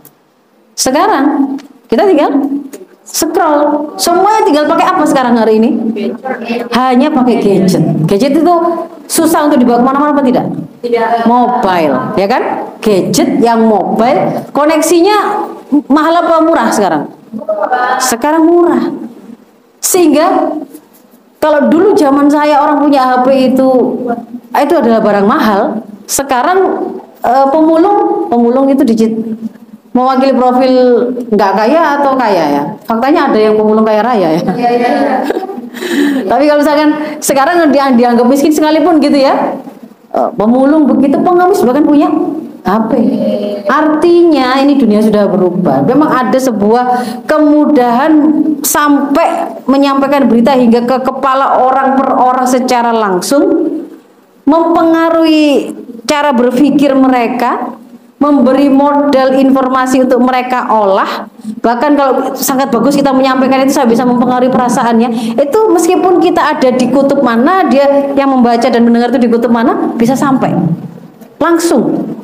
[0.73, 1.53] Sekarang
[1.85, 2.33] kita tinggal
[3.03, 5.69] scroll semuanya tinggal pakai apa sekarang hari ini?
[6.71, 7.83] Hanya pakai gadget.
[8.07, 8.55] Gadget itu
[9.07, 10.45] susah untuk dibawa ke mana-mana apa tidak?
[10.79, 11.27] Tidak.
[11.27, 12.43] Mobile ya kan?
[12.79, 15.47] Gadget yang mobile koneksinya
[15.91, 17.03] mahal apa murah sekarang?
[17.99, 18.83] Sekarang murah.
[19.83, 20.55] Sehingga
[21.43, 23.69] kalau dulu zaman saya orang punya HP itu
[24.55, 25.61] itu adalah barang mahal.
[26.07, 26.59] Sekarang
[27.23, 29.11] uh, pemulung pemulung itu digit
[29.93, 30.73] mewakili profil
[31.29, 32.63] nggak kaya atau kaya ya?
[32.83, 34.41] Faktanya ada yang pemulung kaya raya ya.
[34.41, 35.15] Iya, iya, iya.
[36.29, 36.89] Tapi kalau misalkan
[37.21, 39.57] sekarang dia dianggap miskin sekalipun gitu ya,
[40.13, 42.09] eh, pemulung begitu pengemis bahkan punya
[42.63, 42.91] HP.
[43.67, 45.83] Artinya ini dunia sudah berubah.
[45.83, 46.83] Memang ada sebuah
[47.27, 48.11] kemudahan
[48.63, 53.43] sampai menyampaikan berita hingga ke kepala orang per orang secara langsung
[54.47, 55.75] mempengaruhi
[56.07, 57.75] cara berpikir mereka
[58.23, 61.27] memberi model informasi untuk mereka olah.
[61.59, 65.35] Bahkan kalau sangat bagus kita menyampaikan itu saya bisa mempengaruhi perasaannya.
[65.35, 69.51] Itu meskipun kita ada di kutub mana dia yang membaca dan mendengar itu di kutub
[69.51, 70.55] mana bisa sampai.
[71.35, 72.15] Langsung.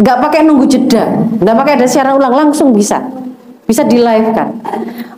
[0.00, 1.04] Nggak pakai nunggu jeda.
[1.36, 3.04] Nggak pakai ada siaran ulang langsung bisa.
[3.68, 4.56] Bisa di live kan.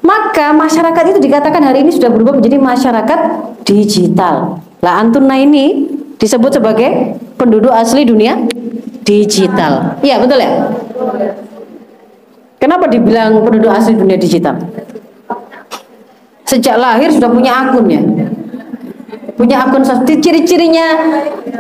[0.03, 3.21] Maka masyarakat itu dikatakan hari ini sudah berubah menjadi masyarakat
[3.63, 4.59] digital.
[4.83, 5.87] Lah Antuna ini
[6.19, 8.35] disebut sebagai penduduk asli dunia
[9.03, 9.99] digital.
[10.01, 10.51] Iya betul ya.
[12.59, 14.55] Kenapa dibilang penduduk asli dunia digital?
[16.47, 18.03] Sejak lahir sudah punya akun ya
[19.43, 19.83] punya akun
[20.23, 20.87] ciri-cirinya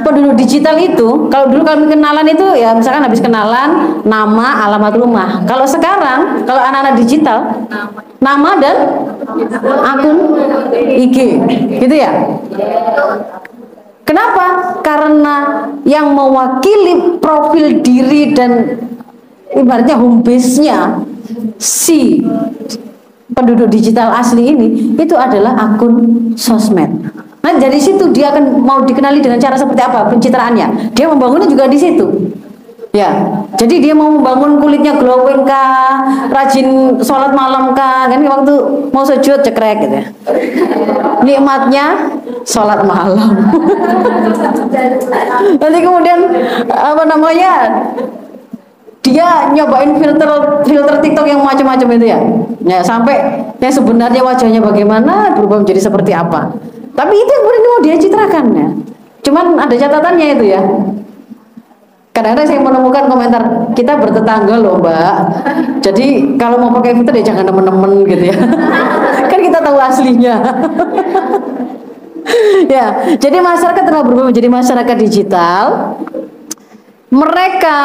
[0.06, 5.42] penduduk digital itu kalau dulu kami kenalan itu ya misalkan habis kenalan nama alamat rumah
[5.50, 7.42] kalau sekarang kalau anak-anak digital
[8.22, 8.76] nama dan
[9.82, 10.38] akun
[10.78, 11.16] IG
[11.82, 12.12] gitu ya
[14.04, 18.78] kenapa karena yang mewakili profil diri dan
[19.52, 21.02] ibaratnya home base-nya
[21.58, 22.22] si
[23.32, 26.90] penduduk digital asli ini itu adalah akun sosmed
[27.42, 30.94] Nah dari situ dia akan mau dikenali dengan cara seperti apa pencitraannya.
[30.94, 32.06] Dia membangunnya juga di situ.
[32.92, 33.08] Ya,
[33.56, 38.52] jadi dia mau membangun kulitnya glowing kah, rajin sholat malam kah, kan waktu
[38.92, 40.04] mau sujud cekrek gitu ya.
[41.24, 42.12] Nikmatnya
[42.44, 43.32] sholat malam.
[45.64, 46.20] Nanti kemudian
[46.68, 47.80] apa namanya
[49.00, 52.20] dia nyobain filter filter TikTok yang macam-macam itu ya.
[52.60, 56.52] Ya sampai yang sebenarnya wajahnya bagaimana berubah menjadi seperti apa.
[56.92, 58.68] Tapi itu yang kemudian mau dia citrakan ya.
[59.24, 60.60] Cuman ada catatannya itu ya.
[62.12, 63.42] Kadang-kadang saya menemukan komentar
[63.72, 65.16] kita bertetangga loh mbak.
[65.80, 68.36] Jadi kalau mau pakai filter ya jangan temen-temen gitu ya.
[69.32, 70.36] kan kita tahu aslinya.
[72.74, 75.96] ya, jadi masyarakat telah berubah menjadi masyarakat digital
[77.12, 77.78] mereka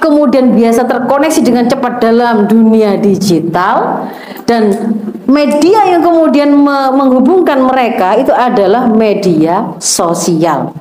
[0.00, 4.08] kemudian biasa terkoneksi dengan cepat dalam dunia digital
[4.44, 4.72] dan
[5.24, 6.52] media yang kemudian
[6.92, 10.76] menghubungkan mereka itu adalah media sosial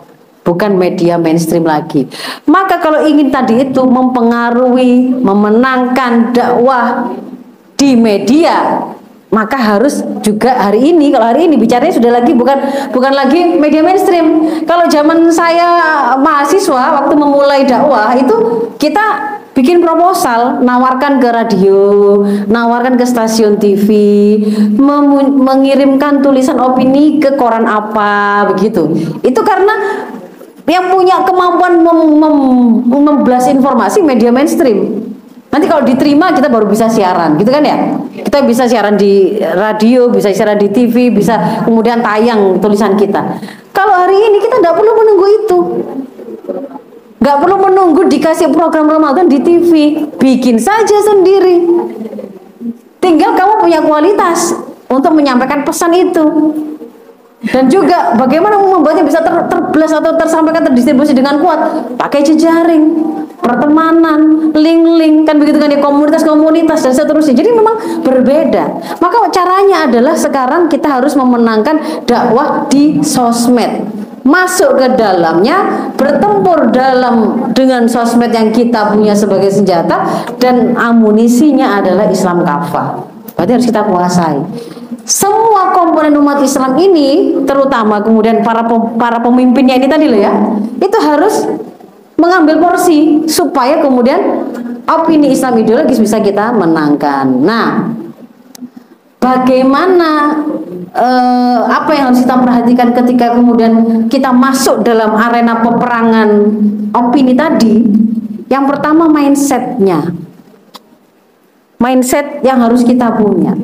[0.48, 2.08] bukan media mainstream lagi.
[2.48, 7.12] Maka kalau ingin tadi itu mempengaruhi memenangkan dakwah
[7.76, 8.88] di media
[9.28, 12.58] maka harus juga hari ini kalau hari ini bicaranya sudah lagi bukan
[12.96, 14.48] bukan lagi media mainstream.
[14.64, 15.68] Kalau zaman saya
[16.16, 18.36] mahasiswa waktu memulai dakwah itu
[18.80, 21.80] kita bikin proposal nawarkan ke radio
[22.48, 23.90] nawarkan ke stasiun TV
[25.44, 28.88] mengirimkan tulisan opini ke koran apa begitu.
[29.28, 30.08] Itu karena
[30.68, 32.36] yang punya kemampuan mem mem
[32.92, 35.08] membelas informasi media mainstream
[35.48, 37.96] Nanti kalau diterima kita baru bisa siaran, gitu kan ya?
[38.20, 43.42] Kita bisa siaran di radio, bisa siaran di TV, bisa kemudian tayang tulisan kita.
[43.72, 45.58] Kalau hari ini kita tidak perlu menunggu itu,
[47.24, 51.64] nggak perlu menunggu dikasih program Ramadan di TV, bikin saja sendiri.
[53.00, 54.52] Tinggal kamu punya kualitas
[54.92, 56.26] untuk menyampaikan pesan itu.
[57.38, 61.86] Dan juga bagaimana membuatnya bisa ter terbelas atau tersampaikan terdistribusi dengan kuat?
[61.94, 62.98] Pakai jejaring
[63.38, 67.38] pertemanan, link-link kan begitu kan di komunitas-komunitas dan seterusnya.
[67.38, 68.82] Jadi memang berbeda.
[68.98, 71.78] Maka caranya adalah sekarang kita harus memenangkan
[72.10, 73.86] dakwah di sosmed.
[74.28, 82.10] Masuk ke dalamnya, bertempur dalam dengan sosmed yang kita punya sebagai senjata dan amunisinya adalah
[82.12, 83.08] Islam kafah.
[83.38, 84.42] Berarti harus kita kuasai
[85.08, 88.68] semua komponen umat Islam ini terutama kemudian para
[89.00, 90.36] para pemimpinnya ini tadi loh ya
[90.84, 91.48] itu harus
[92.20, 94.20] mengambil porsi supaya kemudian
[94.84, 97.24] opini Islam ideologis bisa kita menangkan.
[97.40, 97.94] Nah,
[99.24, 100.44] bagaimana
[100.92, 103.74] eh, apa yang harus kita perhatikan ketika kemudian
[104.12, 106.30] kita masuk dalam arena peperangan
[106.92, 107.86] opini tadi?
[108.48, 110.12] Yang pertama mindsetnya,
[111.80, 113.56] mindset yang harus kita punya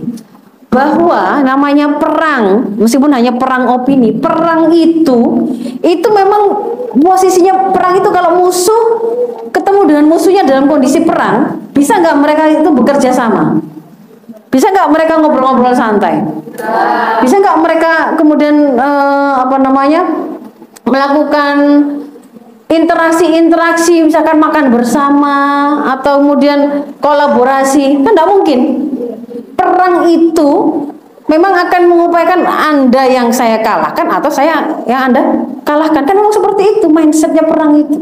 [0.74, 5.46] bahwa namanya perang meskipun hanya perang opini perang itu
[5.86, 8.84] itu memang posisinya perang itu kalau musuh
[9.54, 13.58] ketemu dengan musuhnya dalam kondisi perang bisa nggak mereka itu bekerja sama?
[14.54, 16.22] Bisa nggak mereka ngobrol-ngobrol santai?
[17.26, 20.06] Bisa nggak mereka kemudian eh, apa namanya
[20.86, 21.56] melakukan
[22.70, 25.38] interaksi-interaksi misalkan makan bersama
[25.98, 28.06] atau kemudian kolaborasi?
[28.06, 28.60] Kan tidak mungkin
[29.64, 30.52] perang itu
[31.32, 35.22] memang akan mengupayakan Anda yang saya kalahkan atau saya yang Anda
[35.64, 36.04] kalahkan.
[36.04, 37.98] Kan memang seperti itu mindsetnya perang itu.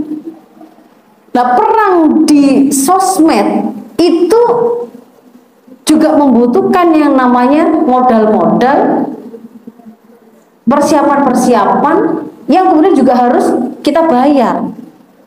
[1.32, 4.44] Nah perang di sosmed itu
[5.88, 9.08] juga membutuhkan yang namanya modal-modal
[10.68, 11.98] persiapan-persiapan
[12.48, 13.46] yang kemudian juga harus
[13.84, 14.72] kita bayar.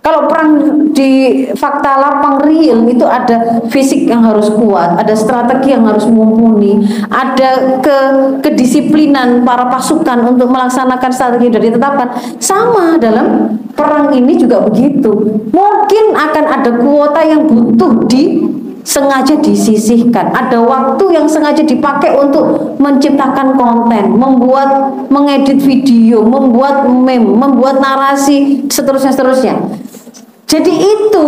[0.04, 0.52] Kalau perang
[0.92, 6.76] di fakta lapang real itu ada fisik yang harus kuat, ada strategi yang harus mumpuni,
[7.08, 7.96] ada ke
[8.44, 12.36] kedisiplinan para pasukan untuk melaksanakan strategi yang ditetapkan.
[12.36, 15.40] Sama dalam perang ini juga begitu.
[15.48, 18.44] Mungkin akan ada kuota yang butuh di
[18.84, 20.36] sengaja disisihkan.
[20.36, 28.68] Ada waktu yang sengaja dipakai untuk menciptakan konten, membuat, mengedit video, membuat meme, membuat narasi,
[28.68, 29.56] seterusnya seterusnya.
[30.44, 31.26] Jadi itu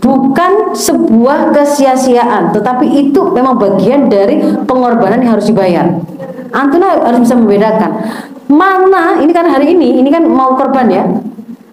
[0.00, 5.86] bukan sebuah kesia-siaan, tetapi itu memang bagian dari pengorbanan yang harus dibayar.
[6.50, 7.90] Antuna harus bisa membedakan
[8.50, 11.04] mana ini kan hari ini, ini kan mau korban ya.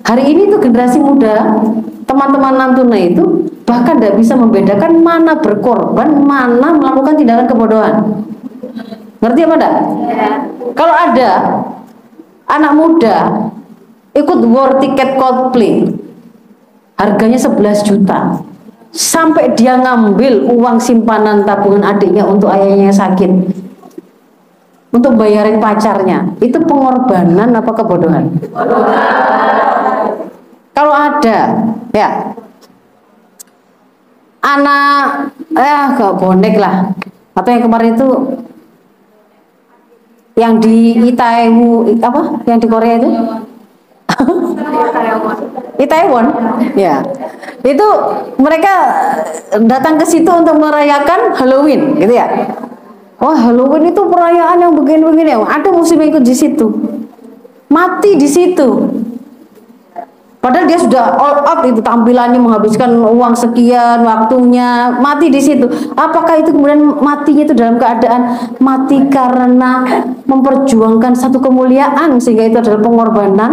[0.06, 1.58] Hari ini tuh generasi muda,
[2.06, 7.96] teman-teman Nantuna itu bahkan tidak bisa membedakan mana berkorban, mana melakukan tindakan kebodohan.
[9.20, 9.74] Ngerti apa enggak?
[10.08, 10.32] Ya.
[10.78, 11.30] Kalau ada
[12.48, 13.16] anak muda
[14.14, 15.90] ikut war tiket Coldplay
[16.98, 18.42] harganya 11 juta.
[18.92, 23.30] Sampai dia ngambil uang simpanan tabungan adiknya untuk ayahnya yang sakit.
[24.90, 26.34] Untuk bayarin pacarnya.
[26.42, 28.34] Itu pengorbanan apa kebodohan?
[30.74, 31.40] Kalau ada
[31.94, 32.10] ya.
[34.42, 36.90] Anak eh gak bonek lah.
[37.38, 38.10] Atau yang kemarin itu?
[40.38, 40.78] Yang di
[41.14, 42.22] Itaewon apa?
[42.50, 43.10] Yang di Korea itu
[45.78, 46.26] Itaewon
[46.74, 47.06] ya.
[47.62, 47.88] Itu
[48.42, 48.74] mereka
[49.66, 52.26] datang ke situ untuk merayakan Halloween gitu ya?
[53.22, 55.38] Oh Halloween itu perayaan yang begini-begini.
[55.38, 56.68] Ada musim ikut di situ.
[57.68, 58.70] Mati di situ
[60.38, 65.66] Padahal dia sudah all out itu tampilannya menghabiskan uang sekian waktunya mati di situ.
[65.98, 69.82] Apakah itu kemudian matinya itu dalam keadaan mati karena
[70.30, 73.52] memperjuangkan satu kemuliaan sehingga itu adalah pengorbanan?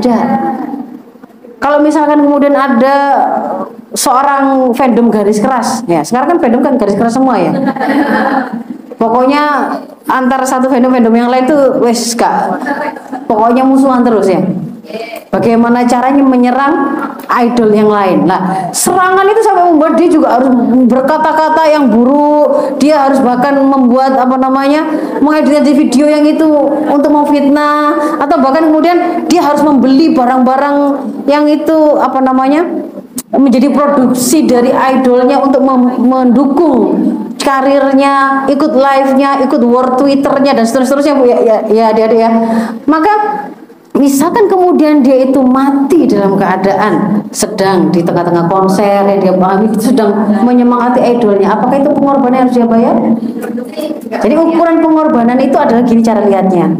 [0.00, 0.24] Tidak.
[1.62, 2.96] Kalau misalkan kemudian ada
[3.94, 7.52] seorang fandom garis keras, ya sekarang kan fandom kan garis keras semua ya.
[8.98, 9.76] Pokoknya
[10.10, 12.56] antar satu fandom-fandom yang lain tuh wes kak,
[13.30, 14.42] pokoknya musuhan terus ya.
[15.30, 16.74] Bagaimana caranya menyerang
[17.30, 18.26] idol yang lain?
[18.26, 20.50] Nah, serangan itu sampai membuat dia juga harus
[20.90, 22.76] berkata-kata yang buruk.
[22.82, 24.82] Dia harus bahkan membuat apa namanya,
[25.22, 26.44] mengedit video yang itu
[26.90, 30.76] untuk memfitnah atau bahkan kemudian dia harus membeli barang-barang
[31.30, 32.66] yang itu apa namanya
[33.32, 35.64] menjadi produksi dari idolnya untuk
[36.02, 36.78] mendukung
[37.38, 42.30] karirnya, ikut live-nya, ikut war Twitternya dan seterusnya ya ya ya dia ya.
[42.84, 43.14] Maka
[43.92, 50.32] Misalkan kemudian dia itu mati dalam keadaan sedang di tengah-tengah konser yang dia pahami sedang
[50.40, 52.96] menyemangati idolnya, apakah itu pengorbanan yang harus dia bayar?
[54.16, 56.72] Jadi ukuran pengorbanan itu adalah gini cara lihatnya.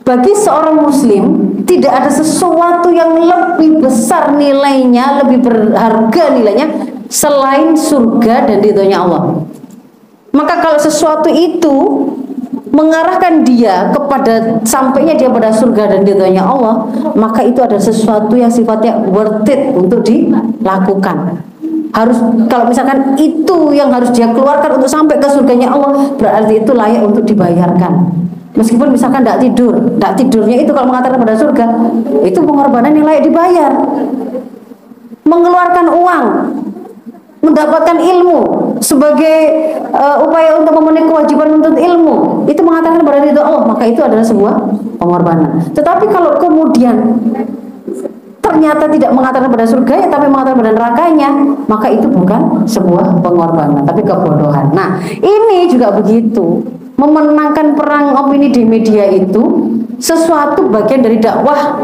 [0.00, 1.24] Bagi seorang muslim
[1.68, 6.66] tidak ada sesuatu yang lebih besar nilainya, lebih berharga nilainya
[7.12, 9.44] selain surga dan ridhonya Allah.
[10.32, 11.76] Maka kalau sesuatu itu
[12.70, 16.86] mengarahkan dia kepada sampainya dia pada surga dan ridhonya Allah,
[17.18, 21.42] maka itu adalah sesuatu yang sifatnya worth it untuk dilakukan.
[21.90, 26.70] Harus kalau misalkan itu yang harus dia keluarkan untuk sampai ke surganya Allah, berarti itu
[26.70, 27.92] layak untuk dibayarkan.
[28.54, 31.66] Meskipun misalkan tidak tidur, tidak tidurnya itu kalau mengatakan pada surga,
[32.26, 33.72] itu pengorbanan yang layak dibayar.
[35.26, 36.26] Mengeluarkan uang,
[37.40, 38.40] mendapatkan ilmu
[38.84, 39.38] sebagai
[39.92, 42.44] uh, upaya untuk memenuhi kewajiban menuntut ilmu.
[42.44, 44.54] Itu mengatakan kepada ridho Allah maka itu adalah sebuah
[45.00, 45.72] pengorbanan.
[45.72, 46.96] Tetapi kalau kemudian
[48.40, 51.28] ternyata tidak mengatakan pada surga ya tapi mengatakan pada nerakanya
[51.70, 54.72] maka itu bukan sebuah pengorbanan tapi kebodohan.
[54.76, 56.60] Nah ini juga begitu.
[57.00, 59.40] Memenangkan perang opini di media itu
[59.96, 61.80] sesuatu bagian dari dakwah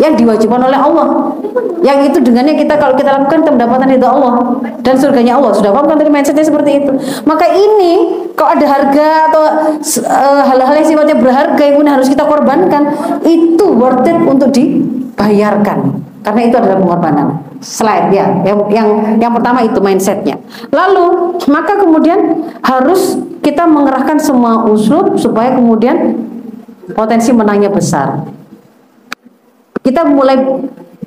[0.00, 1.36] yang diwajibkan oleh Allah.
[1.82, 4.32] Yang itu dengannya kita kalau kita lakukan kita mendapatkan itu Allah
[4.82, 5.52] dan surganya Allah.
[5.54, 6.92] Sudah paham kan tadi mindsetnya seperti itu.
[7.22, 7.92] Maka ini
[8.34, 9.42] kalau ada harga atau
[10.06, 12.82] uh, hal-hal yang sifatnya berharga yang harus kita korbankan
[13.22, 16.02] itu worth it untuk dibayarkan.
[16.26, 17.26] Karena itu adalah pengorbanan.
[17.62, 18.26] Slide ya.
[18.42, 18.88] Yang yang
[19.22, 20.38] yang pertama itu mindsetnya.
[20.70, 26.26] Lalu maka kemudian harus kita mengerahkan semua usul supaya kemudian
[26.92, 28.38] potensi menangnya besar
[29.88, 30.36] kita mulai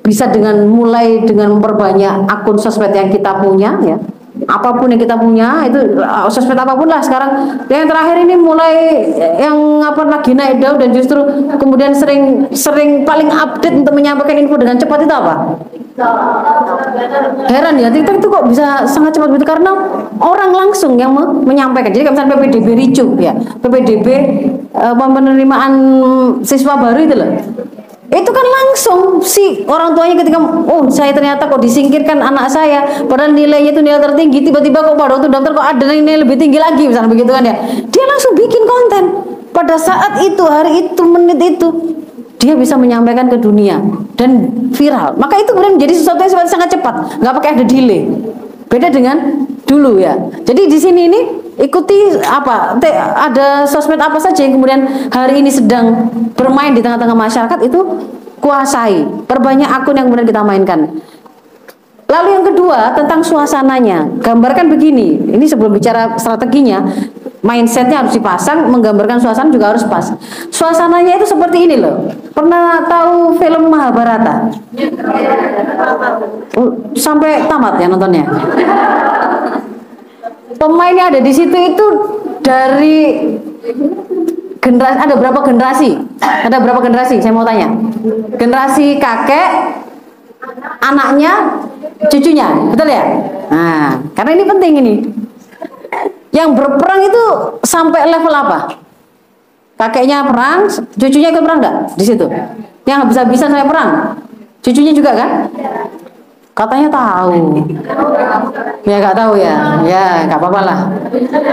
[0.02, 3.96] bisa dengan mulai dengan memperbanyak akun sosmed yang kita punya ya.
[4.42, 7.62] Apa pun yang kita punya itu uh, sosmed apa pun lah sekarang.
[7.70, 8.74] Yang terakhir ini mulai
[9.38, 11.22] yang apa lagi naik daun dan justru
[11.54, 15.34] kemudian sering sering paling update untuk menyampaikan info dengan cepat itu apa?
[17.52, 19.46] Heran ya TikTok itu kok bisa sangat cepat begitu?
[19.46, 19.70] Karena
[20.18, 21.14] orang langsung yang
[21.46, 21.94] menyampaikan.
[21.94, 23.36] Jadi misalnya PPDB ricu ya.
[23.36, 24.06] PPDB
[24.98, 25.72] penerimaan
[26.42, 27.30] siswa baru itu loh
[28.12, 30.36] itu kan langsung si orang tuanya ketika
[30.68, 35.16] oh saya ternyata kok disingkirkan anak saya padahal nilainya itu nilai tertinggi tiba-tiba kok pada
[35.16, 37.56] waktu daftar kok ada nilai lebih tinggi lagi misalnya begitu kan ya.
[37.88, 39.04] Dia langsung bikin konten.
[39.52, 41.68] Pada saat itu hari itu menit itu
[42.36, 43.80] dia bisa menyampaikan ke dunia
[44.16, 45.16] dan viral.
[45.16, 48.12] Maka itu kemudian menjadi sesuatu yang sangat cepat nggak pakai ada delay.
[48.68, 50.12] Beda dengan dulu ya.
[50.44, 51.20] Jadi di sini ini
[51.56, 52.76] ikuti apa?
[53.16, 57.80] Ada sosmed apa saja yang kemudian hari ini sedang bermain di tengah-tengah masyarakat itu
[58.44, 59.08] kuasai.
[59.24, 61.00] Perbanyak akun yang kemudian kita mainkan.
[62.12, 64.04] Lalu yang kedua tentang suasananya.
[64.20, 65.16] Gambarkan begini.
[65.16, 66.84] Ini sebelum bicara strateginya,
[67.40, 70.12] mindsetnya harus dipasang, menggambarkan suasana juga harus pas.
[70.52, 72.12] Suasananya itu seperti ini loh.
[72.36, 74.52] Pernah tahu film Mahabharata?
[76.60, 78.28] Oh, sampai tamat ya nontonnya.
[80.60, 81.86] Pemain yang ada di situ itu
[82.44, 83.24] dari
[84.60, 85.96] generasi ada berapa generasi?
[86.20, 87.24] Ada berapa generasi?
[87.24, 87.72] Saya mau tanya.
[88.38, 89.50] Generasi kakek,
[90.82, 91.32] anaknya,
[92.10, 93.04] cucunya, betul ya?
[93.50, 94.94] Nah, karena ini penting ini.
[96.32, 97.24] Yang berperang itu
[97.62, 98.80] sampai level apa?
[99.76, 100.64] Kakeknya perang,
[100.96, 102.26] cucunya ikut perang enggak di situ?
[102.88, 104.16] Yang habis-habisan saya perang,
[104.64, 105.30] cucunya juga kan?
[106.52, 107.64] Katanya tahu.
[108.84, 109.54] Ya nggak tahu ya.
[109.88, 110.78] Ya nggak apa-apa lah.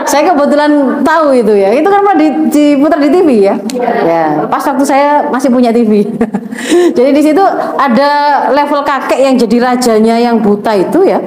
[0.04, 1.72] Saya kebetulan tahu itu ya.
[1.72, 2.20] Itu kan pernah
[2.52, 3.56] diputar di TV ya.
[3.80, 4.44] Ya.
[4.52, 6.04] Pas waktu saya masih punya TV.
[6.98, 7.44] jadi di situ
[7.80, 8.12] ada
[8.52, 11.24] level kakek yang jadi rajanya yang buta itu ya.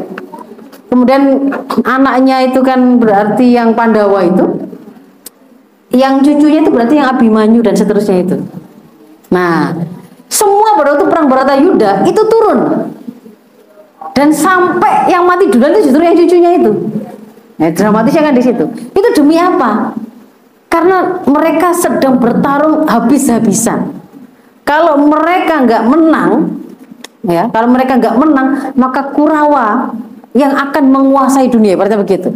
[0.92, 1.48] Kemudian
[1.88, 4.68] anaknya itu kan berarti yang Pandawa itu.
[5.96, 8.36] Yang cucunya itu berarti yang Abimanyu dan seterusnya itu.
[9.32, 9.72] Nah,
[10.28, 12.92] semua pada waktu perang Baratayuda itu turun
[14.12, 16.72] dan sampai yang mati duluan itu justru yang cucunya itu.
[17.56, 18.64] Nah, dramatisnya kan di situ.
[18.92, 19.96] Itu demi apa?
[20.68, 23.92] Karena mereka sedang bertarung habis-habisan.
[24.64, 26.62] Kalau mereka nggak menang
[27.26, 29.94] ya kalau mereka nggak menang maka Kurawa
[30.32, 32.30] yang akan menguasai dunia berarti begitu.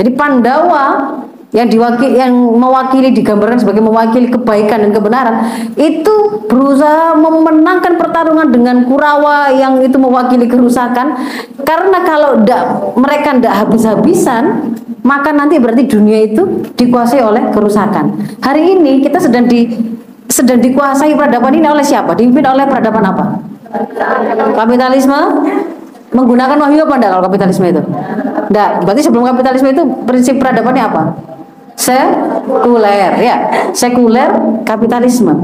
[0.00, 1.14] Jadi Pandawa
[1.52, 5.34] yang diwakili yang mewakili digambarkan sebagai mewakili kebaikan dan kebenaran
[5.76, 11.12] itu berusaha memenangkan pertarungan dengan Kurawa yang itu mewakili kerusakan.
[11.60, 14.72] Karena kalau ndak mereka ndak habis-habisan
[15.04, 18.16] maka nanti berarti dunia itu dikuasai oleh kerusakan.
[18.40, 19.68] Hari ini kita sedang di
[20.32, 22.16] sedang dikuasai peradaban ini oleh siapa?
[22.16, 23.24] Dipimpin oleh peradaban apa?
[24.56, 25.20] Kapitalisme?
[26.12, 27.82] Menggunakan wahyu apa enggak kalau kapitalisme itu?
[28.52, 31.31] Enggak, berarti sebelum kapitalisme itu prinsip peradabannya apa?
[31.82, 33.36] Sekuler ya.
[33.74, 34.30] Sekuler
[34.62, 35.34] kapitalisme.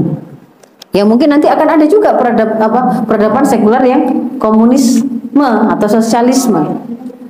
[0.89, 4.01] Ya mungkin nanti akan ada juga peradab, apa, peradaban sekuler yang
[4.41, 6.81] komunisme atau sosialisme.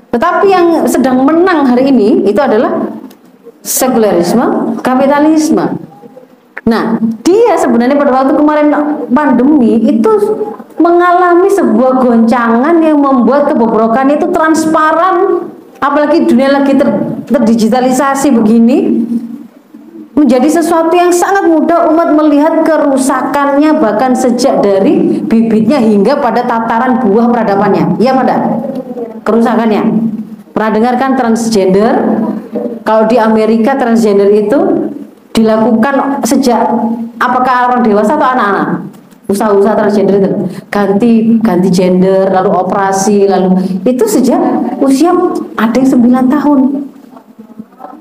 [0.09, 2.87] Tetapi yang sedang menang hari ini itu adalah
[3.59, 5.75] sekulerisme kapitalisme.
[6.69, 8.67] Nah dia sebenarnya pada waktu kemarin
[9.11, 10.11] pandemi itu
[10.79, 15.43] mengalami sebuah goncangan yang membuat kebobrokan itu transparan
[15.79, 16.87] apalagi dunia lagi ter,
[17.27, 18.77] terdigitalisasi begini
[20.19, 26.99] menjadi sesuatu yang sangat mudah umat melihat kerusakannya bahkan sejak dari bibitnya hingga pada tataran
[26.99, 27.95] buah peradabannya.
[28.03, 28.35] Iya pada
[29.23, 29.83] kerusakannya.
[30.51, 31.95] Pernah dengarkan transgender?
[32.83, 34.91] Kalau di Amerika transgender itu
[35.31, 36.67] dilakukan sejak
[37.15, 38.69] apakah orang dewasa atau anak-anak
[39.29, 40.29] usaha-usaha transgender itu.
[40.73, 43.55] Ganti ganti gender lalu operasi lalu
[43.85, 44.41] itu sejak
[44.81, 45.13] usia
[45.55, 45.89] ada yang
[46.25, 46.59] 9 tahun.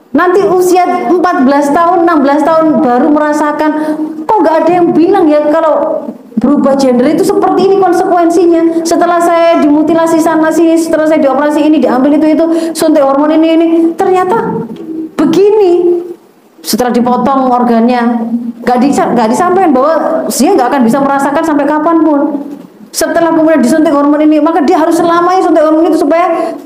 [0.08, 3.70] Nanti usia 14 tahun 16 tahun baru merasakan
[4.24, 6.08] kok gak ada yang bilang ya kalau
[6.40, 8.82] berubah gender itu seperti ini konsekuensinya.
[8.82, 13.48] Setelah saya dimutilasi sana sini setelah saya dioperasi ini diambil itu itu suntik hormon ini
[13.52, 13.66] ini.
[13.94, 14.64] Ternyata
[15.14, 16.02] begini
[16.62, 18.28] setelah dipotong organnya
[18.62, 22.20] nggak di, gak disampaikan bahwa dia nggak akan bisa merasakan sampai kapan pun.
[22.88, 26.56] Setelah kemudian disuntik hormon ini maka dia harus selamanya suntik hormon itu supaya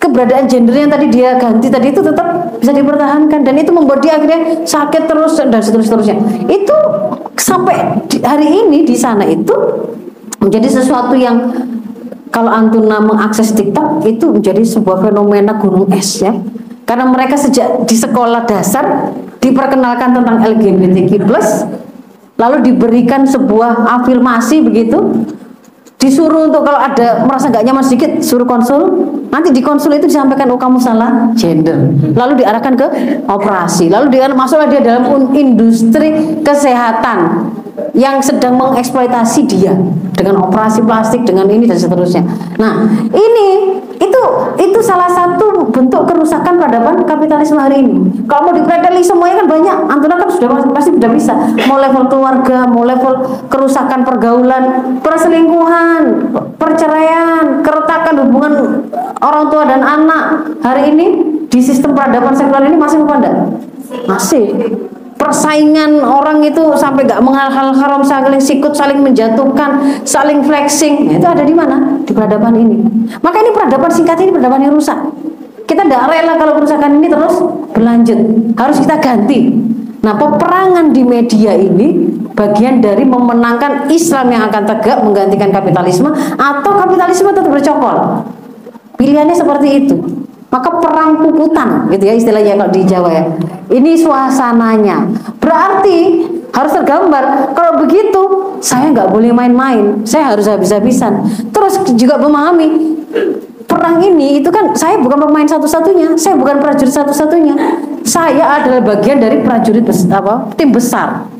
[0.00, 3.40] keberadaan gender yang tadi dia ganti tadi itu tetap bisa dipertahankan.
[3.42, 6.16] Dan itu membuat dia akhirnya sakit terus dan seterusnya.
[6.46, 6.76] Itu
[7.36, 9.52] sampai hari ini di sana itu
[10.40, 11.52] menjadi sesuatu yang
[12.30, 16.30] kalau Antuna mengakses TikTok itu menjadi sebuah fenomena gunung es ya
[16.90, 21.22] karena mereka sejak di sekolah dasar diperkenalkan tentang LGBTQ+,
[22.34, 25.22] lalu diberikan sebuah afirmasi begitu,
[26.02, 29.06] disuruh untuk kalau ada merasa nggak nyaman sedikit suruh konsul.
[29.30, 31.78] Nanti di konsul itu disampaikan oh kamu salah gender.
[32.18, 32.86] Lalu diarahkan ke
[33.30, 33.86] operasi.
[33.86, 37.46] Lalu dia masuklah dia dalam industri kesehatan
[37.94, 39.74] yang sedang mengeksploitasi dia
[40.16, 42.22] dengan operasi plastik dengan ini dan seterusnya
[42.58, 44.22] nah ini itu
[44.56, 48.24] itu salah satu bentuk kerusakan peradaban kapitalisme hari ini.
[48.24, 49.76] Kalau mau dipredeli semuanya kan banyak.
[49.92, 51.36] Antara kan sudah pasti sudah bisa.
[51.68, 58.52] Mau level keluarga, mau level kerusakan pergaulan, perselingkuhan, perceraian, keretakan hubungan
[59.20, 60.48] orang tua dan anak.
[60.64, 61.06] Hari ini
[61.52, 63.36] di sistem peradaban sekuler ini masih enggak?
[64.08, 64.44] Masih
[65.20, 71.26] persaingan orang itu sampai gak mengenal hal haram saling sikut saling menjatuhkan saling flexing itu
[71.28, 72.80] ada di mana di peradaban ini
[73.20, 74.96] maka ini peradaban singkat ini peradaban yang rusak
[75.70, 77.38] kita tidak rela kalau kerusakan ini terus
[77.70, 78.18] berlanjut.
[78.58, 79.54] Harus kita ganti.
[80.02, 81.94] Nah, peperangan di media ini
[82.34, 88.26] bagian dari memenangkan Islam yang akan tegak menggantikan kapitalisme atau kapitalisme tetap bercokol.
[88.98, 89.96] Pilihannya seperti itu.
[90.50, 93.24] Maka perang puputan gitu ya istilahnya kalau di Jawa ya.
[93.70, 95.06] Ini suasananya.
[95.38, 97.54] Berarti harus tergambar.
[97.54, 98.22] Kalau begitu
[98.58, 100.02] saya nggak boleh main-main.
[100.02, 101.22] Saya harus habis-habisan.
[101.54, 102.98] Terus juga memahami
[103.70, 107.54] perang ini itu kan saya bukan pemain satu-satunya, saya bukan prajurit satu-satunya.
[108.02, 111.30] Saya adalah bagian dari prajurit apa, tim besar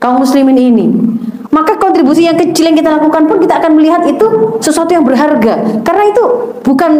[0.00, 0.86] kaum muslimin ini.
[1.54, 5.86] Maka kontribusi yang kecil yang kita lakukan pun kita akan melihat itu sesuatu yang berharga.
[5.86, 6.24] Karena itu
[6.66, 6.90] bukan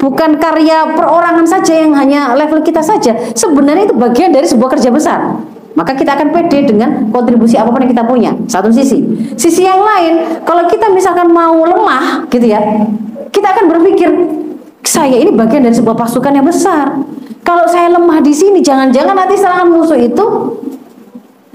[0.00, 3.12] bukan karya perorangan saja yang hanya level kita saja.
[3.36, 5.36] Sebenarnya itu bagian dari sebuah kerja besar.
[5.76, 8.32] Maka kita akan pede dengan kontribusi apa pun yang kita punya.
[8.48, 9.04] Satu sisi.
[9.36, 12.58] Sisi yang lain, kalau kita misalkan mau lemah gitu ya,
[13.28, 14.08] kita akan berpikir
[14.82, 16.96] saya ini bagian dari sebuah pasukan yang besar.
[17.44, 20.24] Kalau saya lemah di sini, jangan-jangan nanti serangan musuh itu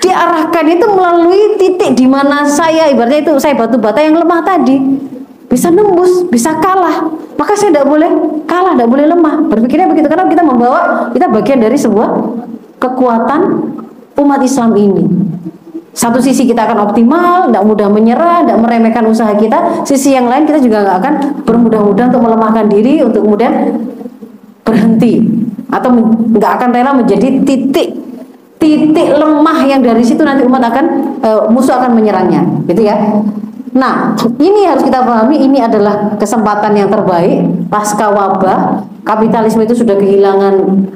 [0.04, 4.76] diarahkan itu melalui titik di mana saya ibaratnya itu saya batu bata yang lemah tadi
[5.47, 7.14] bisa nembus, bisa kalah.
[7.38, 8.10] Maka saya tidak boleh
[8.49, 9.45] kalah, tidak boleh lemah.
[9.54, 12.10] Berpikirnya begitu karena kita membawa kita bagian dari sebuah
[12.82, 13.41] kekuatan
[14.18, 15.06] umat Islam ini.
[15.93, 19.86] Satu sisi kita akan optimal, tidak mudah menyerah, tidak meremehkan usaha kita.
[19.86, 21.14] Sisi yang lain kita juga nggak akan
[21.45, 23.78] bermudah-mudah untuk melemahkan diri, untuk kemudian
[24.66, 25.22] berhenti
[25.70, 25.89] atau
[26.34, 28.03] nggak akan rela menjadi titik
[28.64, 30.86] titik lemah yang dari situ nanti umat akan
[31.20, 32.95] e, musuh akan menyerangnya, gitu ya.
[33.76, 38.88] Nah, ini harus kita pahami ini adalah kesempatan yang terbaik pasca wabah.
[39.03, 40.88] Kapitalisme itu sudah kehilangan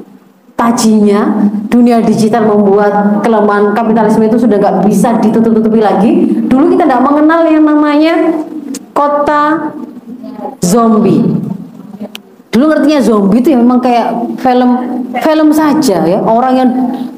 [0.58, 6.10] tajinya dunia digital membuat kelemahan kapitalisme itu sudah nggak bisa ditutup-tutupi lagi
[6.50, 8.14] dulu kita tidak mengenal yang namanya
[8.90, 9.70] kota
[10.58, 11.22] zombie
[12.58, 14.70] dulu ngertinya zombie itu ya memang kayak film
[15.22, 16.18] film saja ya.
[16.26, 16.70] Orang yang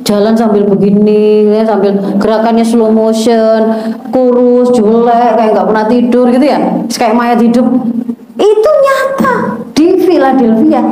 [0.05, 3.73] jalan sambil begini ya, sambil gerakannya slow motion
[4.13, 6.61] kurus jelek kayak nggak pernah tidur gitu ya.
[6.93, 7.65] Kayak mayat hidup.
[8.37, 9.35] Itu nyata.
[9.73, 10.85] Di Philadelphia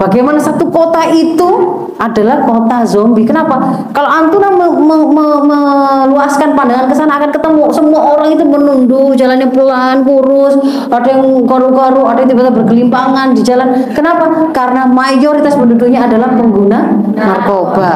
[0.00, 3.28] Bagaimana satu kota itu adalah kota zombie?
[3.28, 3.84] Kenapa?
[3.92, 9.12] Kalau Antuna me, me, me, meluaskan pandangan ke sana akan ketemu semua orang itu menunduk,
[9.20, 10.56] jalannya pelan, kurus,
[10.88, 13.92] ada yang garu-garu, ada yang tiba-tiba bergelimpangan di jalan.
[13.92, 14.48] Kenapa?
[14.56, 17.92] Karena mayoritas penduduknya adalah pengguna narkoba.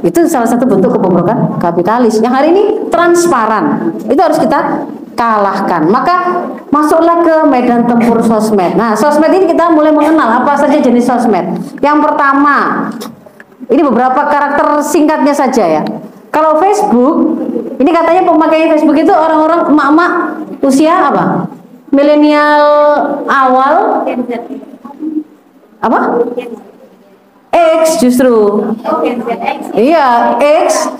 [0.00, 3.92] Itu salah satu bentuk kebobrokan kapitalis yang hari ini transparan.
[4.08, 5.88] Itu harus kita kalahkan.
[5.88, 8.76] Maka masuklah ke medan tempur sosmed.
[8.76, 11.56] Nah, sosmed ini kita mulai mengenal apa saja jenis sosmed.
[11.80, 12.88] Yang pertama,
[13.72, 15.82] ini beberapa karakter singkatnya saja ya.
[16.28, 17.40] Kalau Facebook,
[17.80, 20.12] ini katanya pemakai Facebook itu orang-orang emak-emak
[20.60, 21.48] usia apa?
[21.90, 22.64] Milenial
[23.24, 24.04] awal
[25.80, 26.00] apa?
[27.56, 28.68] X justru.
[29.72, 30.36] Iya,
[30.68, 30.92] X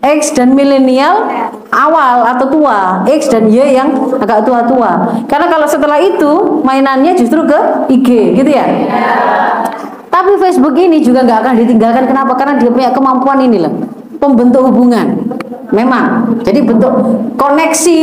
[0.00, 1.28] X dan milenial
[1.68, 5.20] awal atau tua, X dan Y yang agak tua-tua.
[5.28, 7.58] Karena kalau setelah itu mainannya justru ke
[7.92, 8.08] IG,
[8.40, 8.64] gitu ya.
[10.08, 12.04] Tapi Facebook ini juga nggak akan ditinggalkan.
[12.08, 12.32] Kenapa?
[12.32, 13.72] Karena dia punya kemampuan ini loh,
[14.16, 15.20] pembentuk hubungan.
[15.70, 16.34] Memang.
[16.42, 16.90] Jadi bentuk
[17.38, 18.02] koneksi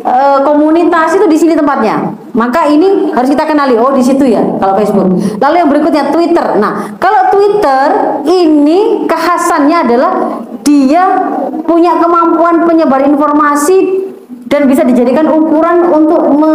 [0.00, 2.16] e, komunitas itu di sini tempatnya.
[2.32, 3.76] Maka ini harus kita kenali.
[3.76, 5.12] Oh, di situ ya kalau Facebook.
[5.36, 6.56] Lalu yang berikutnya Twitter.
[6.56, 7.86] Nah, kalau Twitter
[8.24, 10.12] ini kekhasannya adalah
[10.64, 11.04] dia
[11.68, 14.08] punya kemampuan penyebar informasi
[14.48, 16.52] dan bisa dijadikan ukuran untuk me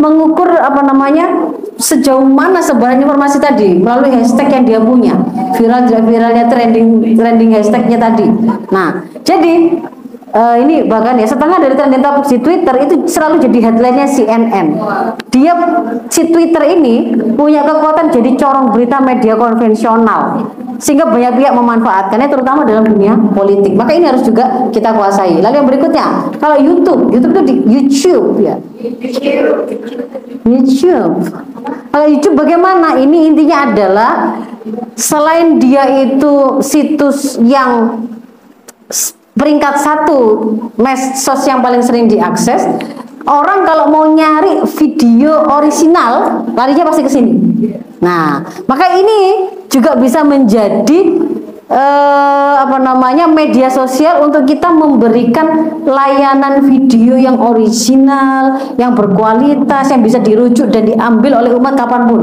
[0.00, 5.14] mengukur apa namanya sejauh mana sebaran informasi tadi melalui hashtag yang dia punya.
[5.56, 8.26] Viral viralnya trending trending hashtagnya tadi.
[8.72, 9.82] Nah jadi
[10.34, 14.66] uh, ini bahkan ya setengah dari trending topik di Twitter itu selalu jadi headline-nya CNN.
[15.30, 15.52] Dia
[16.10, 20.50] si Twitter ini punya kekuatan jadi corong berita media konvensional
[20.80, 23.76] sehingga banyak pihak memanfaatkannya terutama dalam dunia politik.
[23.76, 25.38] Maka ini harus juga kita kuasai.
[25.44, 26.06] Lalu yang berikutnya,
[26.40, 28.56] kalau YouTube, YouTube itu di YouTube ya.
[30.48, 31.14] YouTube.
[31.92, 32.96] Kalau YouTube bagaimana?
[32.96, 34.12] Ini intinya adalah
[34.96, 38.00] selain dia itu situs yang
[39.40, 40.20] peringkat satu
[40.76, 42.60] medsos yang paling sering diakses.
[43.24, 47.32] Orang kalau mau nyari video original larinya pasti ke sini.
[48.04, 51.00] Nah maka ini juga bisa menjadi
[51.68, 60.04] eh, apa namanya media sosial untuk kita memberikan layanan video yang original yang berkualitas yang
[60.04, 62.22] bisa dirujuk dan diambil oleh umat kapan pun.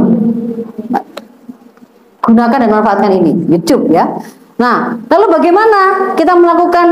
[2.27, 3.47] Gunakan dan manfaatkan ini.
[3.47, 4.05] YouTube ya
[4.57, 6.87] Nah, lalu bagaimana kita melakukan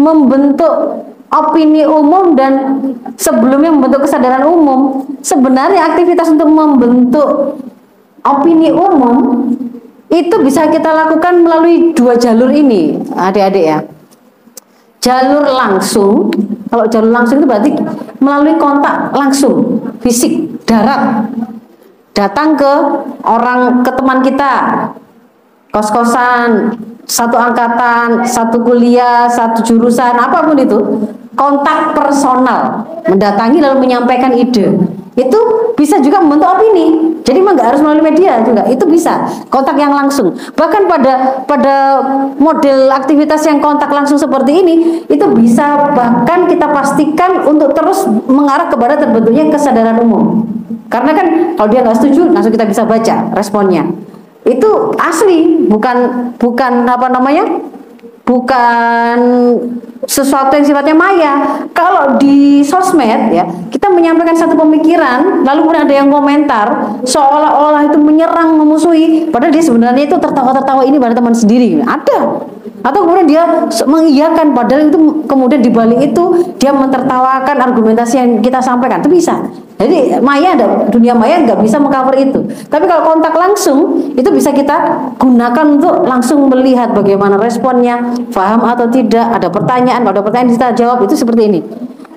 [0.00, 2.80] membentuk opini umum dan
[3.20, 5.04] sebelumnya membentuk kesadaran umum?
[5.20, 7.60] Sebenarnya aktivitas untuk membentuk
[8.24, 9.48] opini umum
[10.08, 13.78] itu bisa kita lakukan melalui dua jalur ini, adik-adik ya.
[15.04, 16.32] Jalur langsung,
[16.72, 17.70] kalau jalur langsung itu berarti
[18.18, 21.28] melalui kontak langsung, fisik, darat.
[22.16, 22.72] Datang ke
[23.22, 24.52] orang, ke teman kita,
[25.72, 26.76] kos-kosan,
[27.08, 30.78] satu angkatan, satu kuliah, satu jurusan, apa pun itu,
[31.36, 34.76] kontak personal, mendatangi lalu menyampaikan ide
[35.18, 35.40] itu
[35.74, 37.18] bisa juga membentuk opini.
[37.26, 40.30] Jadi memang nggak harus melalui media juga, itu bisa kontak yang langsung.
[40.54, 41.76] Bahkan pada pada
[42.38, 44.74] model aktivitas yang kontak langsung seperti ini,
[45.10, 50.46] itu bisa bahkan kita pastikan untuk terus mengarah kepada terbentuknya kesadaran umum.
[50.88, 51.26] Karena kan
[51.58, 53.84] kalau dia nggak setuju, langsung kita bisa baca responnya.
[54.48, 57.44] Itu asli, bukan bukan apa namanya,
[58.24, 59.18] bukan
[60.08, 61.34] sesuatu yang sifatnya maya.
[61.76, 66.66] Kalau di sosmed ya, kita menyampaikan satu pemikiran, lalu kemudian ada yang komentar
[67.04, 71.84] seolah-olah itu menyerang, memusuhi, padahal dia sebenarnya itu tertawa-tertawa ini pada teman sendiri.
[71.84, 72.40] Ada.
[72.78, 73.44] Atau kemudian dia
[73.84, 79.02] mengiyakan padahal itu kemudian di balik itu dia mentertawakan argumentasi yang kita sampaikan.
[79.02, 79.44] Itu bisa.
[79.78, 82.42] Jadi maya ada dunia maya nggak bisa mengcover itu.
[82.66, 84.74] Tapi kalau kontak langsung itu bisa kita
[85.22, 88.02] gunakan untuk langsung melihat bagaimana responnya,
[88.34, 91.60] paham atau tidak, ada pertanyaan, kalau ada pertanyaan kita jawab itu seperti ini.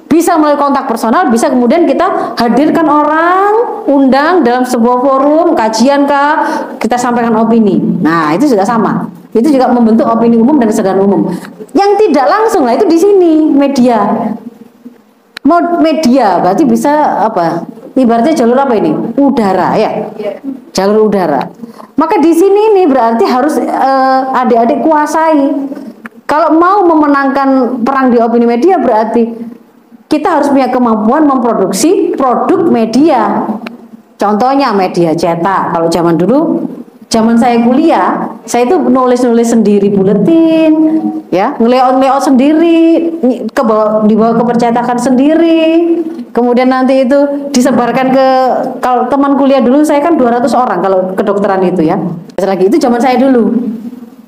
[0.09, 6.67] Bisa melalui kontak personal, bisa kemudian kita hadirkan orang, undang dalam sebuah forum, kajian kah,
[6.81, 7.79] kita sampaikan opini.
[7.79, 9.07] Nah, itu juga sama.
[9.31, 11.31] Itu juga membentuk opini umum dan kesadaran umum.
[11.71, 14.03] Yang tidak langsung lah itu di sini media
[15.81, 17.65] media berarti bisa apa?
[17.91, 18.91] Ibaratnya jalur apa ini?
[19.19, 20.09] Udara ya.
[20.71, 21.43] Jalur udara.
[21.99, 25.49] Maka di sini ini berarti harus eh, adik-adik kuasai.
[26.25, 29.27] Kalau mau memenangkan perang di opini media berarti
[30.07, 33.43] kita harus punya kemampuan memproduksi produk media.
[34.15, 35.75] Contohnya media cetak.
[35.75, 36.63] Kalau zaman dulu
[37.11, 40.71] Zaman saya kuliah, saya itu nulis-nulis sendiri buletin,
[41.27, 43.11] ya, ngelayout-ngelayout sendiri,
[43.51, 45.99] ke bawah, dibawa ke percetakan sendiri.
[46.31, 48.27] Kemudian nanti itu disebarkan ke
[48.79, 51.99] kalau teman kuliah dulu saya kan 200 orang kalau kedokteran itu ya.
[52.39, 53.59] Lagi itu zaman saya dulu.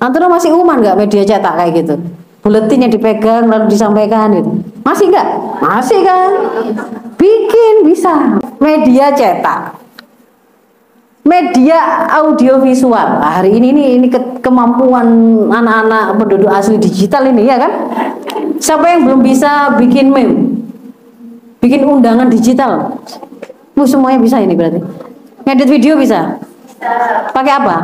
[0.04, 1.96] Antara masih uman nggak media cetak kayak gitu?
[2.44, 4.60] Buletin yang dipegang lalu disampaikan gitu.
[4.84, 5.28] Masih nggak?
[5.64, 6.32] Masih kan?
[7.16, 8.36] Bikin bisa.
[8.60, 9.83] Media cetak
[11.24, 13.20] media audiovisual.
[13.20, 15.08] Nah, hari ini ini ini ke, kemampuan
[15.48, 17.72] anak-anak penduduk asli digital ini ya kan?
[18.60, 20.36] Siapa yang belum bisa bikin meme?
[21.64, 23.00] Bikin undangan digital?
[23.74, 24.84] Bu semuanya bisa ini berarti?
[25.48, 26.40] Ngedit video bisa?
[27.32, 27.76] Pakai apa?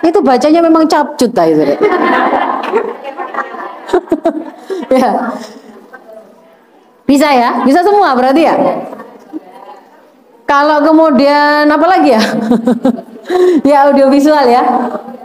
[0.00, 1.64] Itu bacanya memang capcut itu
[4.98, 5.10] ya
[7.08, 7.64] bisa ya?
[7.64, 8.54] Bisa semua berarti ya?
[10.44, 12.22] Kalau kemudian apa lagi ya?
[13.68, 14.60] ya audiovisual ya.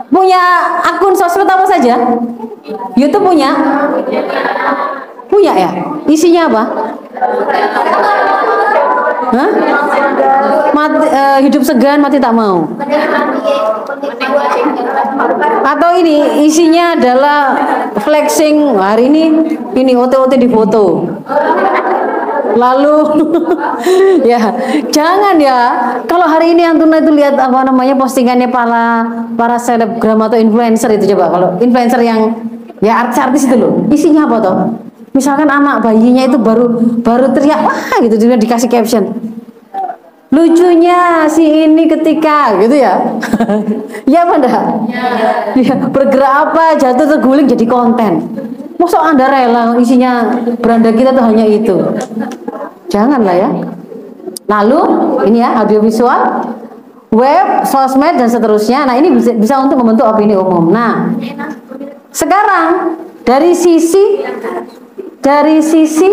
[0.08, 0.40] Punya
[0.80, 2.00] akun sosmed apa saja?
[2.96, 3.52] YouTube punya?
[5.28, 5.70] Punya ya?
[6.08, 6.62] Isinya apa?
[9.34, 9.50] Hah?
[10.74, 12.66] Mati, uh, hidup segan mati tak mau.
[15.64, 17.40] Atau ini isinya adalah
[18.02, 19.24] flexing hari ini
[19.74, 21.06] ini OT-OT di foto.
[22.54, 22.94] Lalu
[24.30, 24.38] ya
[24.94, 25.58] jangan ya
[26.06, 29.02] kalau hari ini Antuna itu lihat apa namanya postingannya para
[29.34, 32.30] para selebgram atau influencer itu coba kalau influencer yang
[32.78, 34.56] ya artis-artis itu loh isinya apa toh
[35.14, 39.14] misalkan anak bayinya itu baru baru teriak wah gitu juga dikasih caption.
[40.34, 42.98] Lucunya si ini ketika gitu ya.
[44.10, 44.64] Ya apa enggak?
[45.54, 45.74] Ya.
[45.88, 48.26] bergerak apa jatuh terguling jadi konten.
[48.76, 51.78] Masa anda rela isinya beranda kita tuh hanya itu.
[52.90, 53.48] Janganlah ya.
[54.50, 54.80] Lalu
[55.30, 56.20] ini ya audiovisual
[57.14, 58.84] web sosmed dan seterusnya.
[58.84, 60.74] Nah ini bisa, bisa untuk membentuk opini umum.
[60.74, 61.14] Nah
[62.10, 64.20] sekarang dari sisi
[65.24, 66.06] dari sisi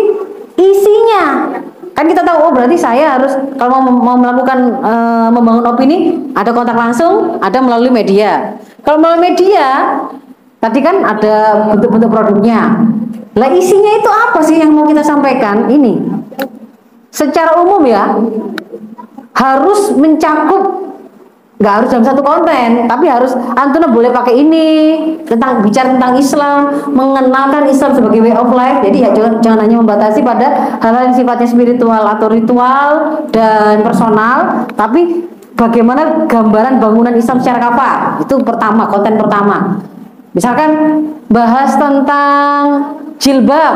[0.56, 1.52] isinya.
[1.92, 4.92] Kan kita tahu oh berarti saya harus kalau mau, mau melakukan e,
[5.28, 5.96] membangun opini
[6.32, 8.56] ada kontak langsung ada melalui media.
[8.80, 10.00] Kalau melalui media
[10.56, 12.80] tadi kan ada bentuk-bentuk produknya.
[13.36, 15.68] Lah isinya itu apa sih yang mau kita sampaikan?
[15.68, 16.00] Ini.
[17.12, 18.16] Secara umum ya
[19.36, 20.91] harus mencakup
[21.62, 24.68] nggak harus dalam satu konten tapi harus Antuna boleh pakai ini
[25.22, 26.58] tentang bicara tentang Islam
[26.90, 28.82] mengenalkan Islam sebagai way of life.
[28.82, 32.90] Jadi ya jangan, jangan hanya membatasi pada hal-hal yang sifatnya spiritual atau ritual
[33.30, 37.96] dan personal tapi bagaimana gambaran bangunan Islam secara kapal
[38.26, 39.78] itu pertama konten pertama.
[40.34, 40.70] Misalkan
[41.30, 42.62] bahas tentang
[43.22, 43.74] jilbab.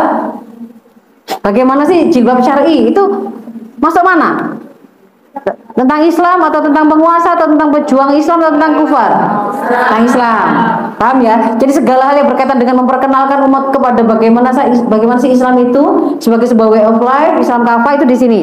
[1.43, 2.91] Bagaimana sih jilbab syari?
[2.91, 3.31] Itu
[3.77, 4.57] Masuk mana?
[5.77, 9.11] Tentang Islam atau tentang penguasa atau tentang pejuang Islam atau tentang kufar?
[9.69, 10.45] Tentang Islam.
[10.97, 11.53] Paham ya?
[11.61, 14.49] Jadi segala hal yang berkaitan dengan memperkenalkan umat kepada bagaimana
[14.89, 18.41] bagaimana sih Islam itu sebagai sebuah way of life, Islam kafa itu di sini.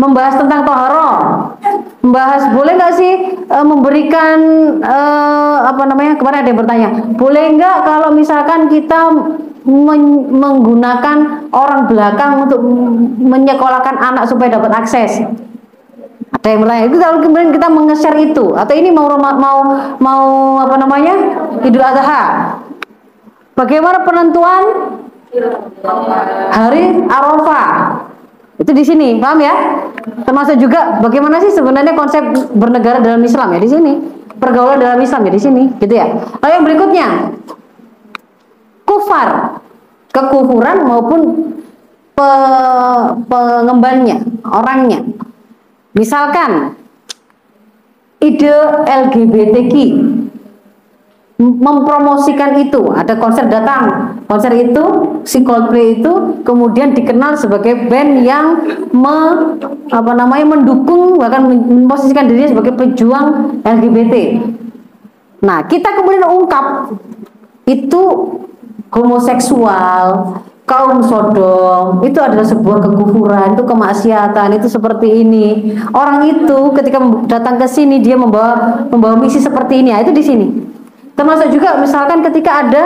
[0.00, 1.10] Membahas tentang toharo,
[2.00, 4.38] membahas boleh nggak sih e, memberikan
[4.82, 4.98] e,
[5.62, 8.98] apa namanya kemarin ada yang bertanya, boleh nggak kalau misalkan kita
[9.62, 12.58] men menggunakan orang belakang untuk
[13.22, 15.22] menyekolahkan anak supaya dapat akses?
[16.32, 18.56] Ada yang bertanya itu kalau kemudian kita meng-share itu.
[18.56, 19.58] Atau ini mau mau
[20.00, 20.24] mau
[20.64, 21.14] apa namanya?
[21.60, 22.56] Idul Adha.
[23.52, 24.96] Bagaimana penentuan
[26.48, 27.68] hari Arafah?
[28.56, 29.20] Itu di sini.
[29.20, 29.54] Paham ya?
[30.24, 32.24] Termasuk juga bagaimana sih sebenarnya konsep
[32.56, 33.92] bernegara dalam Islam ya di sini?
[34.40, 35.62] Pergaulan dalam Islam ya di sini.
[35.76, 36.16] Gitu ya?
[36.40, 37.08] Lalu yang berikutnya.
[38.88, 39.60] Kufar.
[40.12, 41.20] Kekufuran maupun
[42.12, 42.28] pe,
[43.28, 45.00] pengembannya orangnya
[45.92, 46.78] Misalkan
[48.22, 48.54] ide
[48.86, 49.74] LGBTQ
[51.42, 54.84] mempromosikan itu ada konser datang konser itu
[55.26, 58.62] si Coldplay itu kemudian dikenal sebagai band yang
[58.94, 59.18] me,
[59.90, 64.14] apa namanya mendukung bahkan memposisikan dirinya sebagai pejuang LGBT
[65.42, 66.94] nah kita kemudian ungkap
[67.66, 68.02] itu
[68.94, 70.06] homoseksual
[70.62, 75.76] kaum Sodom itu adalah sebuah kekufuran, itu kemaksiatan, itu seperti ini.
[75.90, 80.22] Orang itu ketika datang ke sini dia membawa membawa misi seperti ini, ya, itu di
[80.22, 80.46] sini.
[81.12, 82.82] Termasuk juga misalkan ketika ada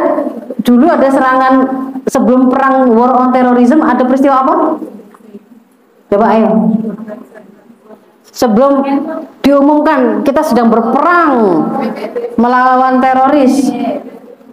[0.67, 1.55] dulu ada serangan
[2.11, 4.55] sebelum perang war on terrorism ada peristiwa apa?
[6.11, 6.51] Coba ayo.
[8.37, 8.85] Sebelum
[9.41, 11.33] diumumkan kita sedang berperang
[12.37, 13.73] melawan teroris,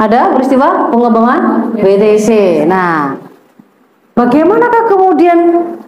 [0.03, 2.29] ada peristiwa pengembangan BTC.
[2.67, 3.15] Nah,
[4.19, 5.39] bagaimanakah kemudian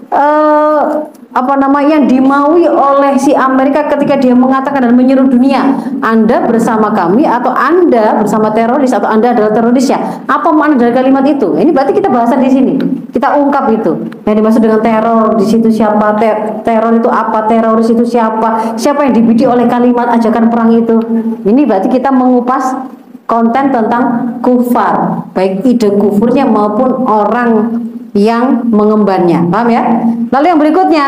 [0.10, 5.68] uh, apa nama yang dimaui oleh si Amerika ketika dia mengatakan dan menyeru dunia,
[6.00, 10.00] Anda bersama kami atau Anda bersama teroris atau Anda adalah teroris ya?
[10.32, 11.60] Apa makna dari kalimat itu?
[11.60, 12.74] Ini berarti kita bahasan di sini.
[13.12, 14.08] Kita ungkap itu.
[14.24, 16.16] Yang dimaksud dengan teror di situ siapa?
[16.16, 17.52] Ter teror itu apa?
[17.52, 18.80] Teroris itu siapa?
[18.80, 20.96] Siapa yang dibidik oleh kalimat ajakan perang itu?
[21.44, 22.80] Ini berarti kita mengupas
[23.26, 27.82] konten tentang kufar, baik ide kufurnya maupun orang
[28.16, 29.44] yang mengembannya.
[29.50, 29.84] Paham ya?
[30.32, 31.06] Lalu yang berikutnya,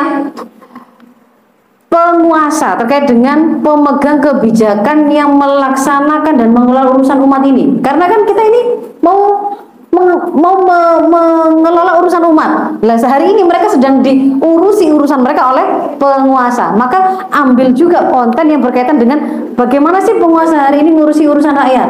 [1.87, 7.79] penguasa terkait dengan pemegang kebijakan yang melaksanakan dan mengelola urusan umat ini.
[7.79, 8.61] Karena kan kita ini
[8.99, 9.53] mau
[9.91, 12.79] mau me, mengelola urusan umat.
[12.83, 15.65] Lah sehari ini mereka sedang diurusi urusan mereka oleh
[15.95, 16.75] penguasa.
[16.75, 21.89] Maka ambil juga konten yang berkaitan dengan bagaimana sih penguasa hari ini ngurusi urusan rakyat.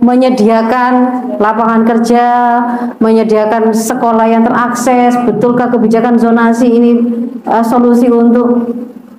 [0.00, 0.92] Menyediakan
[1.36, 2.26] lapangan kerja,
[3.04, 6.92] menyediakan sekolah yang terakses, betulkah kebijakan zonasi ini
[7.44, 8.64] uh, solusi untuk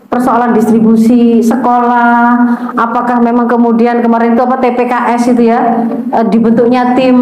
[0.10, 2.34] persoalan distribusi sekolah,
[2.76, 5.86] apakah memang kemudian kemarin itu apa TPKS itu ya
[6.18, 7.16] uh, dibentuknya tim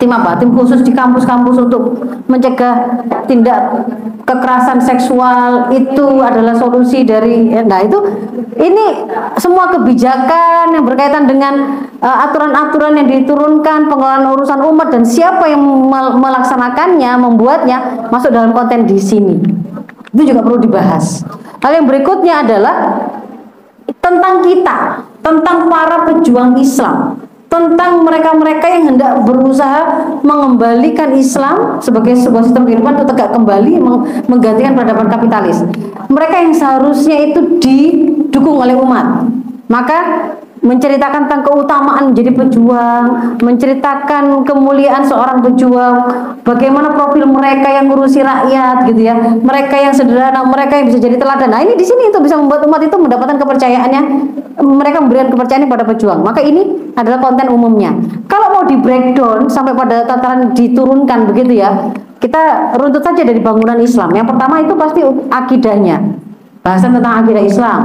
[0.00, 0.40] tim apa?
[0.40, 3.84] Tim khusus di kampus-kampus untuk mencegah tindak
[4.24, 8.00] kekerasan seksual itu adalah solusi dari eh, nah itu
[8.56, 9.04] ini
[9.36, 15.44] semua kebijakan yang berkaitan dengan eh, aturan-aturan uh, yang diturunkan pengelolaan urusan umat dan siapa
[15.52, 15.60] yang
[16.16, 19.36] melaksanakannya, membuatnya masuk dalam konten di sini.
[20.10, 21.22] Itu juga perlu dibahas.
[21.60, 23.04] Hal yang berikutnya adalah
[24.00, 32.46] tentang kita, tentang para pejuang Islam tentang mereka-mereka yang hendak berusaha mengembalikan Islam sebagai sebuah
[32.46, 33.72] sistem kehidupan untuk tegak kembali
[34.30, 35.58] menggantikan peradaban kapitalis.
[36.06, 39.26] Mereka yang seharusnya itu didukung oleh umat.
[39.66, 39.98] Maka
[40.60, 43.04] menceritakan tentang keutamaan menjadi pejuang,
[43.40, 45.96] menceritakan kemuliaan seorang pejuang,
[46.44, 51.16] bagaimana profil mereka yang ngurusi rakyat gitu ya, mereka yang sederhana, mereka yang bisa jadi
[51.16, 51.48] teladan.
[51.48, 54.02] Nah ini di sini itu bisa membuat umat itu mendapatkan kepercayaannya,
[54.60, 56.20] mereka memberikan kepercayaan pada pejuang.
[56.20, 57.96] Maka ini adalah konten umumnya.
[58.28, 61.72] Kalau mau di breakdown sampai pada tataran diturunkan begitu ya,
[62.20, 64.12] kita runtut saja dari bangunan Islam.
[64.12, 65.00] Yang pertama itu pasti
[65.32, 66.20] akidahnya,
[66.60, 67.80] bahasan tentang akidah Islam.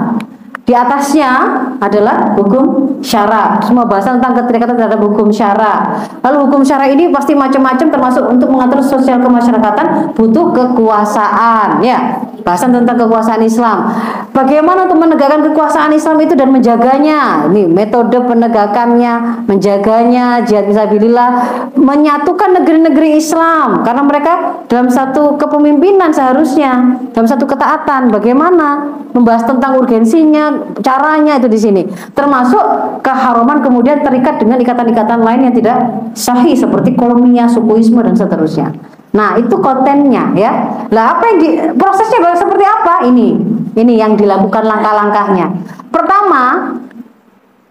[0.65, 3.61] Di atasnya adalah hukum syara.
[3.61, 6.01] Semua bahasan tentang keterikatan terhadap hukum syara.
[6.25, 12.17] Lalu hukum syara ini pasti macam-macam termasuk untuk mengatur sosial kemasyarakatan butuh kekuasaan, ya.
[12.41, 13.89] Bahasan tentang kekuasaan Islam.
[14.33, 17.49] Bagaimana untuk menegakkan kekuasaan Islam itu dan menjaganya?
[17.49, 21.29] Ini metode penegakannya, menjaganya, jihad fisabilillah,
[21.73, 24.33] menyatukan negeri-negeri Islam karena mereka
[24.69, 28.13] dalam satu kepemimpinan seharusnya, dalam satu ketaatan.
[28.13, 31.81] Bagaimana membahas tentang urgensinya, caranya itu di sini.
[32.13, 32.63] Termasuk
[33.01, 35.77] keharuman kemudian terikat dengan ikatan-ikatan lain yang tidak
[36.17, 38.73] sahih seperti kolomia, sukuisme dan seterusnya.
[39.15, 40.51] Nah, itu kontennya ya.
[40.91, 41.49] Lah apa yang di
[41.79, 43.07] prosesnya seperti apa?
[43.07, 43.27] Ini.
[43.75, 45.47] Ini yang dilakukan langkah-langkahnya.
[45.91, 46.75] Pertama,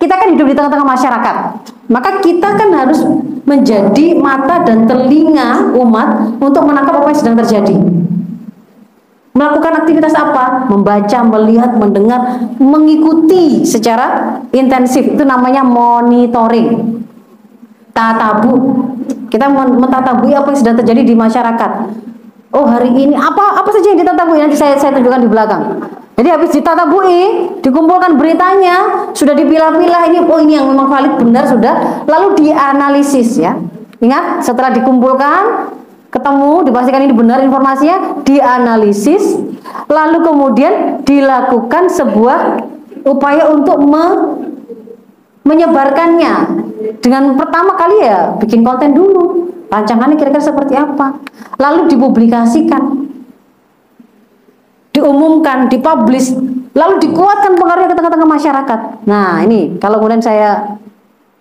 [0.00, 1.36] kita kan hidup di tengah-tengah masyarakat.
[1.88, 3.00] Maka kita kan harus
[3.44, 7.76] menjadi mata dan telinga umat untuk menangkap apa yang sedang terjadi.
[9.34, 10.70] Melakukan aktivitas apa?
[10.70, 15.02] Membaca, melihat, mendengar, mengikuti secara intensif.
[15.02, 17.02] Itu namanya monitoring.
[17.90, 18.54] Tatabu
[19.34, 21.70] kita mentatabui apa yang sudah terjadi di masyarakat.
[22.54, 25.62] Oh hari ini apa apa saja yang ditatabui nanti saya saya tunjukkan di belakang.
[26.14, 32.06] Jadi habis ditatabui, dikumpulkan beritanya, sudah dipilah-pilah ini oh ini yang memang valid benar sudah,
[32.06, 33.58] lalu dianalisis ya.
[33.98, 35.42] Ingat setelah dikumpulkan
[36.14, 39.34] ketemu dipastikan ini benar informasinya dianalisis
[39.90, 42.62] lalu kemudian dilakukan sebuah
[43.02, 44.06] upaya untuk me
[45.44, 46.64] menyebarkannya.
[47.04, 51.18] Dengan pertama kali ya bikin konten dulu rancangannya kira-kira seperti apa.
[51.58, 53.04] Lalu dipublikasikan
[54.94, 56.30] diumumkan dipublish
[56.74, 58.80] lalu dikuatkan pengaruhnya ke tengah-tengah masyarakat.
[59.10, 60.78] Nah ini kalau kemudian saya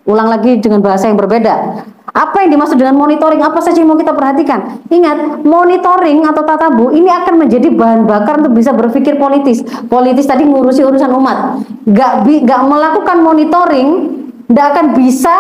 [0.04, 3.42] ulang lagi dengan bahasa yang berbeda apa yang dimaksud dengan monitoring?
[3.42, 4.86] Apa saja yang mau kita perhatikan?
[4.86, 9.66] Ingat, monitoring atau tatabu ini akan menjadi bahan bakar untuk bisa berpikir politis.
[9.90, 11.66] Politis tadi ngurusi urusan umat.
[11.90, 13.90] Gak, bi, gak melakukan monitoring,
[14.46, 15.34] gak akan bisa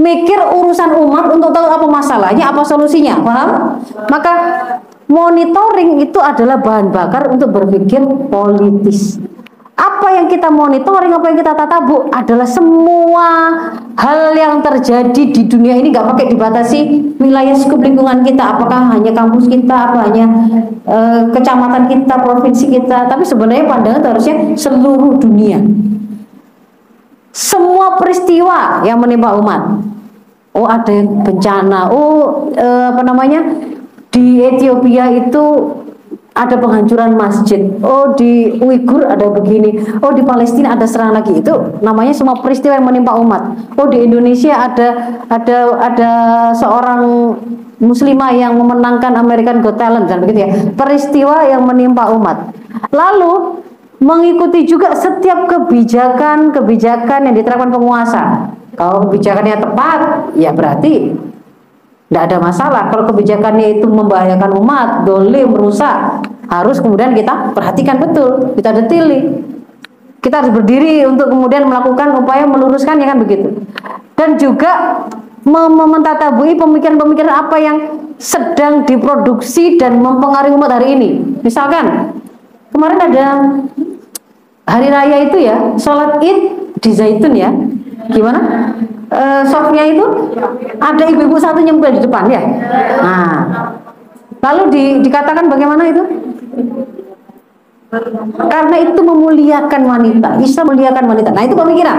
[0.00, 3.20] mikir urusan umat untuk tahu apa masalahnya, apa solusinya.
[3.20, 3.50] Paham?
[4.08, 4.32] Maka
[5.04, 8.00] monitoring itu adalah bahan bakar untuk berpikir
[8.32, 9.20] politis
[10.02, 13.54] apa yang kita monitoring, apa yang kita tata bu adalah semua
[13.94, 16.78] hal yang terjadi di dunia ini nggak pakai dibatasi
[17.22, 20.26] wilayah skup lingkungan kita, apakah hanya kampus kita, apa hanya
[20.82, 20.98] e,
[21.30, 25.62] kecamatan kita, provinsi kita, tapi sebenarnya pandangan harusnya seluruh dunia.
[27.30, 29.86] Semua peristiwa yang menimpa umat.
[30.50, 33.38] Oh ada yang bencana, oh e, apa namanya
[34.10, 35.78] di Ethiopia itu
[36.32, 37.60] ada penghancuran masjid.
[37.84, 39.76] Oh di Uighur ada begini.
[40.00, 41.36] Oh di Palestina ada serangan lagi.
[41.36, 43.42] Itu namanya semua peristiwa yang menimpa umat.
[43.76, 46.12] Oh di Indonesia ada ada ada
[46.56, 47.02] seorang
[47.82, 50.50] muslimah yang memenangkan American Got Talent dan begitu ya.
[50.72, 52.56] Peristiwa yang menimpa umat.
[52.88, 53.60] Lalu
[54.02, 58.22] mengikuti juga setiap kebijakan-kebijakan yang diterapkan penguasa.
[58.72, 60.00] Kalau kebijakannya tepat,
[60.32, 61.12] ya berarti
[62.12, 62.82] tidak ada masalah.
[62.92, 69.44] Kalau kebijakannya itu membahayakan umat, dolim, merusak, harus kemudian kita perhatikan betul, kita detili.
[70.22, 73.58] Kita harus berdiri untuk kemudian melakukan upaya meluruskan ya kan begitu.
[74.14, 75.02] Dan juga
[75.42, 77.76] mementatabui pemikiran-pemikiran apa yang
[78.22, 81.10] sedang diproduksi dan mempengaruhi umat hari ini.
[81.42, 82.14] Misalkan
[82.70, 83.26] kemarin ada
[84.62, 86.38] hari raya itu ya, sholat id
[86.78, 87.50] di Zaitun ya.
[88.06, 88.40] Gimana?
[89.12, 90.04] uh, softnya itu
[90.80, 92.42] ada ibu-ibu satu nyempil di depan ya.
[92.98, 93.32] Nah,
[94.42, 96.02] lalu di, dikatakan bagaimana itu?
[98.48, 101.28] Karena itu memuliakan wanita, Islam memuliakan wanita.
[101.30, 101.98] Nah itu pemikiran.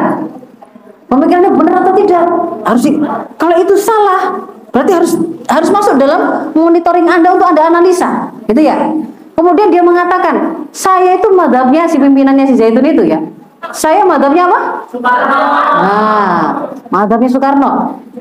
[1.05, 2.25] Pemikirannya benar atau tidak?
[2.65, 2.91] Harus di,
[3.37, 4.41] kalau itu salah,
[4.73, 5.11] berarti harus
[5.45, 8.89] harus masuk dalam monitoring Anda untuk Anda analisa, gitu ya.
[9.37, 13.21] Kemudian dia mengatakan, saya itu madhabnya si pimpinannya si Zaitun itu ya.
[13.69, 14.59] Saya madhabnya apa?
[14.89, 15.37] Soekarno.
[15.85, 16.45] Nah,
[16.89, 17.69] madhabnya Soekarno.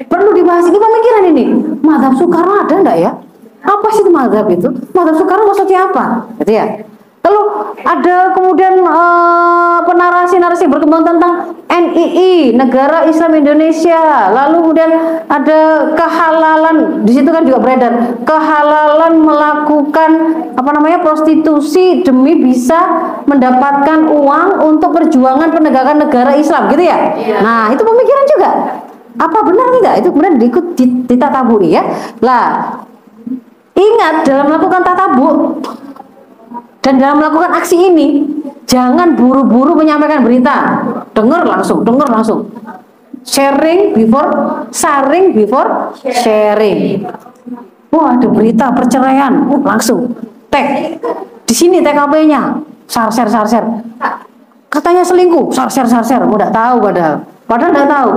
[0.08, 1.44] Perlu dibahas ini pemikiran ini.
[1.80, 3.10] Madhab Soekarno ada enggak ya?
[3.62, 4.68] Apa sih itu madhab itu?
[4.92, 6.26] Madhab Soekarno maksudnya apa?
[6.42, 6.66] Gitu ya.
[7.22, 7.42] Lalu
[7.86, 14.26] ada kemudian uh, penarasi-narasi berkembang tentang NII, Negara Islam Indonesia.
[14.34, 14.90] Lalu kemudian
[15.30, 20.10] ada kehalalan, di situ kan juga beredar kehalalan melakukan
[20.58, 26.98] apa namanya prostitusi demi bisa mendapatkan uang untuk perjuangan penegakan negara Islam, gitu ya.
[27.22, 27.38] Iya.
[27.38, 28.50] Nah, itu pemikiran juga.
[29.14, 29.94] Apa benar tidak?
[30.02, 30.74] Itu kemudian diikut
[31.06, 31.86] ditatabui ya.
[32.18, 32.82] Lah,
[33.76, 35.28] ingat dalam melakukan tatabu
[36.82, 38.26] dan dalam melakukan aksi ini,
[38.66, 40.82] jangan buru-buru menyampaikan berita.
[41.14, 42.50] Dengar langsung, dengar langsung.
[43.22, 47.06] Sharing before, sharing before sharing.
[47.94, 50.10] Wah, ada berita perceraian, uh, langsung
[50.50, 50.98] tag.
[51.46, 52.58] Di sini TKP-nya,
[52.90, 53.68] share share share share.
[54.66, 56.24] Katanya selingkuh, share share share share.
[56.26, 57.22] Udah tahu padahal.
[57.46, 58.10] Padahal tidak tahu.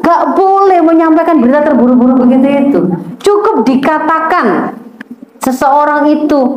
[0.00, 2.80] Gak boleh menyampaikan berita terburu-buru begitu itu.
[3.20, 4.72] Cukup dikatakan
[5.42, 6.56] seseorang itu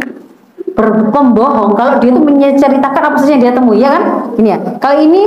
[0.72, 4.04] berpembohong kalau dia itu menceritakan apa saja yang dia temui ya kan?
[4.40, 4.58] Ini ya.
[4.80, 5.24] Kali ini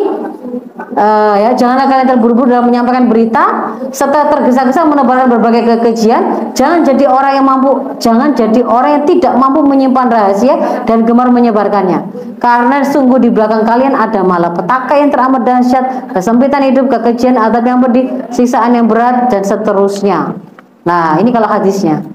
[0.97, 3.77] uh, ya janganlah kalian terburu-buru dalam menyampaikan berita.
[3.93, 7.71] Serta tergesa-gesa menebarkan berbagai kekejian jangan jadi orang yang mampu
[8.01, 10.55] jangan jadi orang yang tidak mampu menyimpan rahasia
[10.89, 12.01] dan gemar menyebarkannya.
[12.41, 17.79] Karena sungguh di belakang kalian ada malapetaka yang teramat dahsyat kesempitan hidup kekejian adab yang
[17.85, 20.35] pedih siksaan yang berat dan seterusnya.
[20.85, 22.14] Nah ini kalau hadisnya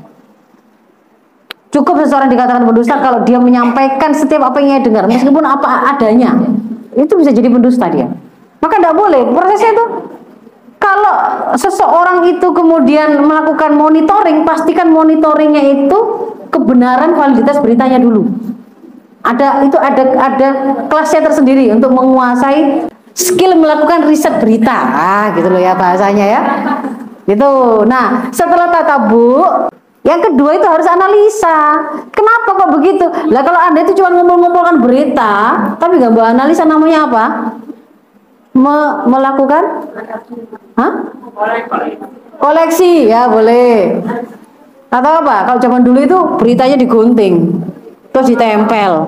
[1.69, 6.33] Cukup seseorang dikatakan pendusta kalau dia menyampaikan setiap apa yang ia dengar, meskipun apa adanya.
[6.97, 8.09] Itu bisa jadi pendusta dia.
[8.57, 9.21] Maka tidak boleh.
[9.29, 9.85] Prosesnya itu
[10.81, 11.15] kalau
[11.53, 15.97] seseorang itu kemudian melakukan monitoring, pastikan monitoringnya itu
[16.49, 18.25] kebenaran validitas beritanya dulu.
[19.21, 20.49] Ada itu ada ada
[20.89, 24.73] kelasnya tersendiri untuk menguasai skill melakukan riset berita.
[24.73, 26.41] Ah, gitu loh ya bahasanya ya.
[27.29, 27.51] Gitu.
[27.85, 29.45] Nah, setelah tatabu,
[30.09, 31.85] yang kedua itu harus analisa.
[32.09, 33.05] Kenapa kok begitu?
[33.29, 35.33] Lah kalau Anda itu cuma ngumpul-ngumpulkan berita,
[35.77, 37.23] tapi nggak mau analisa namanya apa?
[38.57, 39.85] Me melakukan
[40.73, 40.91] Hah?
[42.41, 44.01] Koleksi ya boleh.
[44.89, 45.45] Atau apa?
[45.45, 47.61] Kalau zaman dulu itu beritanya digunting,
[48.09, 49.05] terus ditempel.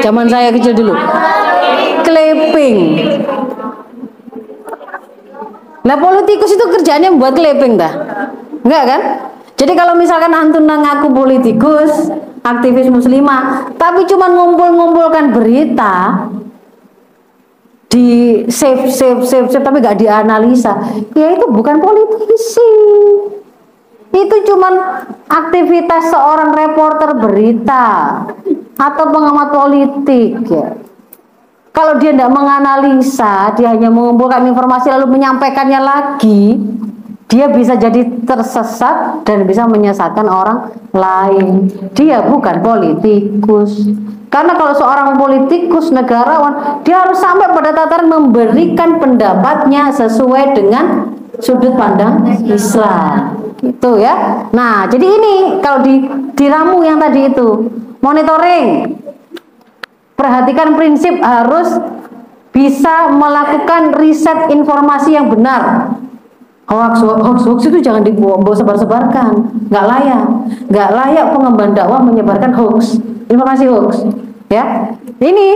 [0.00, 0.96] Zaman saya kecil dulu.
[2.08, 2.76] Clipping.
[5.84, 7.92] Nah politikus itu kerjanya buat clipping dah.
[8.64, 9.00] Enggak kan?
[9.58, 12.14] Jadi kalau misalkan antum ngaku politikus,
[12.46, 16.30] aktivis muslimah, tapi cuma ngumpul-ngumpulkan berita,
[17.88, 20.78] di save save save save tapi gak dianalisa,
[21.10, 22.72] ya itu bukan politisi.
[24.08, 24.68] Itu cuma
[25.26, 27.86] aktivitas seorang reporter berita
[28.78, 30.68] atau pengamat politik ya.
[31.74, 36.58] Kalau dia tidak menganalisa, dia hanya mengumpulkan informasi lalu menyampaikannya lagi,
[37.28, 41.68] dia bisa jadi tersesat dan bisa menyesatkan orang lain.
[41.92, 43.84] Dia bukan politikus.
[44.32, 51.76] Karena kalau seorang politikus negarawan, dia harus sampai pada tataran memberikan pendapatnya sesuai dengan sudut
[51.76, 53.36] pandang Islam.
[53.60, 54.48] Itu ya.
[54.56, 57.48] Nah, jadi ini kalau di diramu yang tadi itu,
[58.00, 58.96] monitoring.
[60.16, 61.76] Perhatikan prinsip harus
[62.50, 65.94] bisa melakukan riset informasi yang benar
[66.68, 69.28] hoax hoax hoax itu jangan dibawa sebar-sebarkan.
[69.72, 70.22] Nggak layak.
[70.68, 73.00] Nggak layak pengemban dakwah menyebarkan hoax.
[73.32, 74.04] Informasi hoax.
[74.52, 74.94] Ya.
[75.18, 75.48] Ini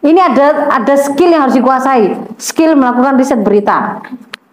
[0.00, 2.16] ini ada ada skill yang harus dikuasai.
[2.40, 4.00] Skill melakukan riset berita.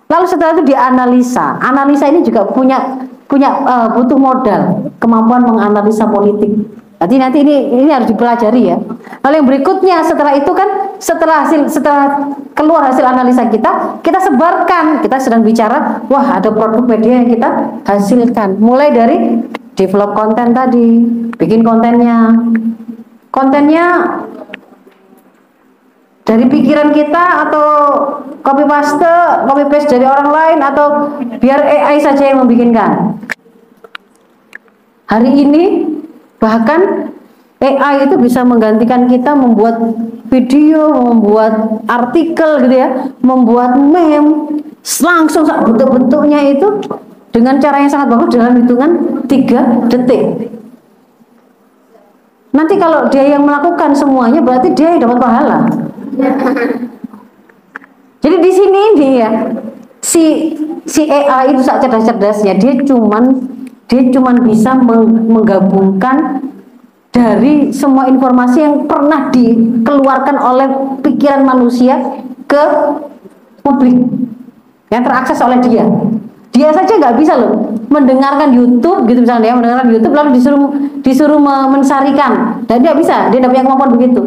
[0.07, 1.59] Lalu setelah itu dianalisa.
[1.59, 4.91] Analisa ini juga punya punya uh, butuh modal.
[4.99, 6.51] Kemampuan menganalisa politik
[6.97, 8.77] Nanti nanti ini ini harus dipelajari ya.
[9.21, 15.05] Lalu yang berikutnya setelah itu kan setelah hasil setelah keluar hasil analisa kita, kita sebarkan.
[15.05, 17.49] Kita sedang bicara, wah ada produk media yang kita
[17.85, 18.57] hasilkan.
[18.57, 19.45] Mulai dari
[19.77, 21.05] develop konten tadi,
[21.37, 22.33] bikin kontennya.
[23.29, 23.85] Kontennya
[26.25, 27.69] dari pikiran kita atau
[28.41, 29.15] copy paste,
[29.45, 30.87] copy paste dari orang lain atau
[31.37, 33.21] biar AI saja yang membikinkan.
[35.07, 35.63] Hari ini
[36.37, 36.81] Bahkan
[37.57, 39.81] AI itu bisa menggantikan kita membuat
[40.29, 44.61] video, membuat artikel gitu ya, membuat meme
[45.01, 46.67] langsung bentuk-bentuknya itu
[47.33, 48.91] dengan cara yang sangat bagus dalam hitungan
[49.25, 50.53] 3 detik.
[52.53, 55.57] Nanti kalau dia yang melakukan semuanya berarti dia yang dapat pahala.
[58.21, 59.29] Jadi di sini ini ya
[60.01, 60.53] si
[60.85, 63.56] si AI itu saat cerdas-cerdasnya dia cuman
[63.87, 66.43] dia cuma bisa menggabungkan
[67.15, 70.67] dari semua informasi yang pernah dikeluarkan oleh
[71.01, 71.97] pikiran manusia
[72.45, 72.63] ke
[73.63, 73.97] publik
[74.91, 75.87] yang terakses oleh dia.
[76.53, 80.63] Dia saja nggak bisa loh mendengarkan YouTube gitu misalnya ya mendengarkan YouTube lalu disuruh
[81.01, 81.39] disuruh
[81.71, 84.21] mensarikan dan dia bisa dia tidak punya kemampuan begitu.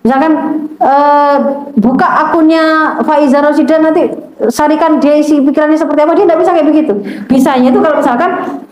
[0.00, 0.32] Misalkan
[0.80, 1.36] uh,
[1.76, 4.08] buka akunnya Faiza Rosida nanti
[4.48, 6.92] sarikan dia isi pikirannya seperti apa dia tidak bisa kayak begitu.
[7.28, 8.30] Bisanya itu kalau misalkan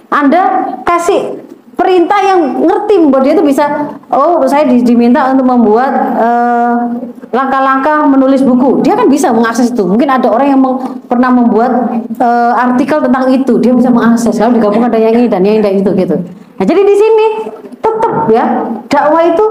[0.09, 0.43] anda
[0.89, 1.45] kasih
[1.79, 3.65] perintah yang ngerti bahwa dia itu bisa
[4.11, 6.75] oh saya diminta untuk membuat eh,
[7.29, 8.81] langkah-langkah menulis buku.
[8.81, 9.85] Dia kan bisa mengakses itu.
[9.85, 13.61] Mungkin ada orang yang meng, pernah membuat uh, artikel tentang itu.
[13.61, 14.33] Dia bisa mengakses.
[14.41, 16.17] Kalau digabungkan dengan yang ini dan yang ini itu gitu.
[16.57, 17.27] Nah jadi di sini
[17.79, 18.45] tetap ya
[18.89, 19.45] dakwah itu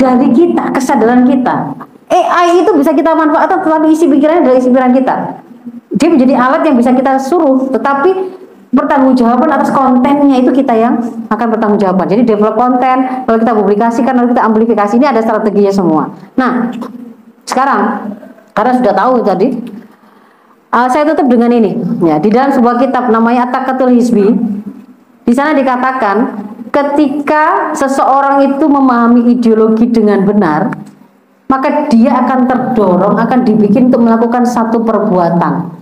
[0.00, 1.76] dari kita kesadaran kita.
[2.06, 5.14] AI itu bisa kita manfaatkan tetapi isi pikirannya dari isi pikiran kita.
[5.96, 8.10] Dia menjadi alat yang bisa kita suruh tetapi
[8.76, 11.00] pertanggungjawaban atas kontennya itu kita yang
[11.32, 16.12] akan bertanggung Jadi develop konten, kalau kita publikasikan, lalu kita amplifikasi ini ada strateginya semua.
[16.36, 16.68] Nah,
[17.48, 18.12] sekarang
[18.52, 19.48] karena sudah tahu tadi,
[20.76, 21.80] uh, saya tutup dengan ini.
[22.04, 24.28] Ya, di dalam sebuah kitab namanya Atakatul Hizbi,
[25.24, 26.16] di sana dikatakan
[26.68, 30.68] ketika seseorang itu memahami ideologi dengan benar,
[31.48, 35.72] maka dia akan terdorong, akan dibikin untuk melakukan satu perbuatan.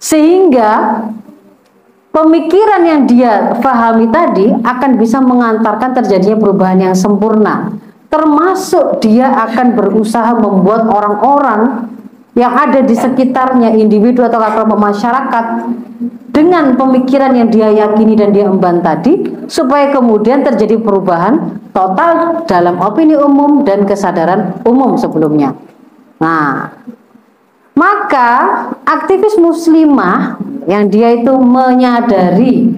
[0.00, 1.04] Sehingga
[2.10, 7.74] pemikiran yang dia pahami tadi akan bisa mengantarkan terjadinya perubahan yang sempurna
[8.10, 11.90] termasuk dia akan berusaha membuat orang-orang
[12.34, 15.44] yang ada di sekitarnya individu atau kelompok masyarakat
[16.30, 22.78] dengan pemikiran yang dia yakini dan dia emban tadi supaya kemudian terjadi perubahan total dalam
[22.78, 25.58] opini umum dan kesadaran umum sebelumnya.
[26.22, 26.70] Nah,
[27.80, 28.28] maka
[28.84, 30.36] aktivis muslimah
[30.68, 32.68] yang dia itu menyadari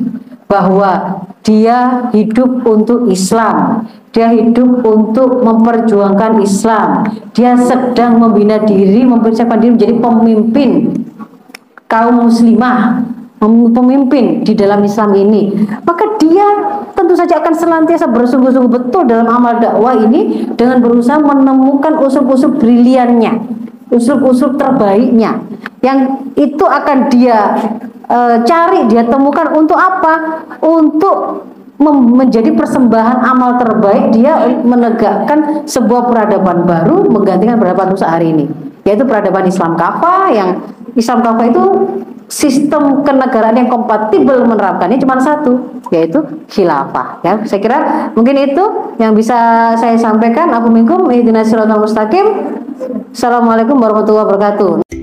[0.47, 3.83] bahwa dia hidup untuk Islam,
[4.15, 7.03] dia hidup untuk memperjuangkan Islam.
[7.35, 10.71] Dia sedang membina diri, mempersiapkan diri menjadi pemimpin
[11.91, 13.03] kaum muslimah,
[13.75, 15.67] pemimpin di dalam Islam ini.
[15.83, 16.47] Maka dia
[16.95, 23.33] tentu saja akan senantiasa bersungguh-sungguh betul dalam amal dakwah ini dengan berusaha menemukan usul-usul briliannya,
[23.93, 25.45] usul-usul terbaiknya.
[25.85, 25.99] Yang
[26.41, 27.39] itu akan dia
[28.09, 30.43] e, cari, dia temukan untuk apa?
[30.65, 31.47] Untuk
[31.91, 38.47] menjadi persembahan amal terbaik dia menegakkan sebuah peradaban baru menggantikan peradaban Nusa hari ini
[38.87, 40.63] yaitu peradaban Islam kafa yang
[40.93, 41.65] Islam kafa itu
[42.33, 47.37] sistem kenegaraan yang kompatibel menerapkannya cuma satu yaitu khilafah ya.
[47.45, 47.79] Saya kira
[48.17, 48.65] mungkin itu
[48.97, 50.49] yang bisa saya sampaikan.
[50.57, 51.13] Aku minkum
[51.77, 52.57] mustaqim.
[53.13, 55.02] Assalamualaikum warahmatullahi wabarakatuh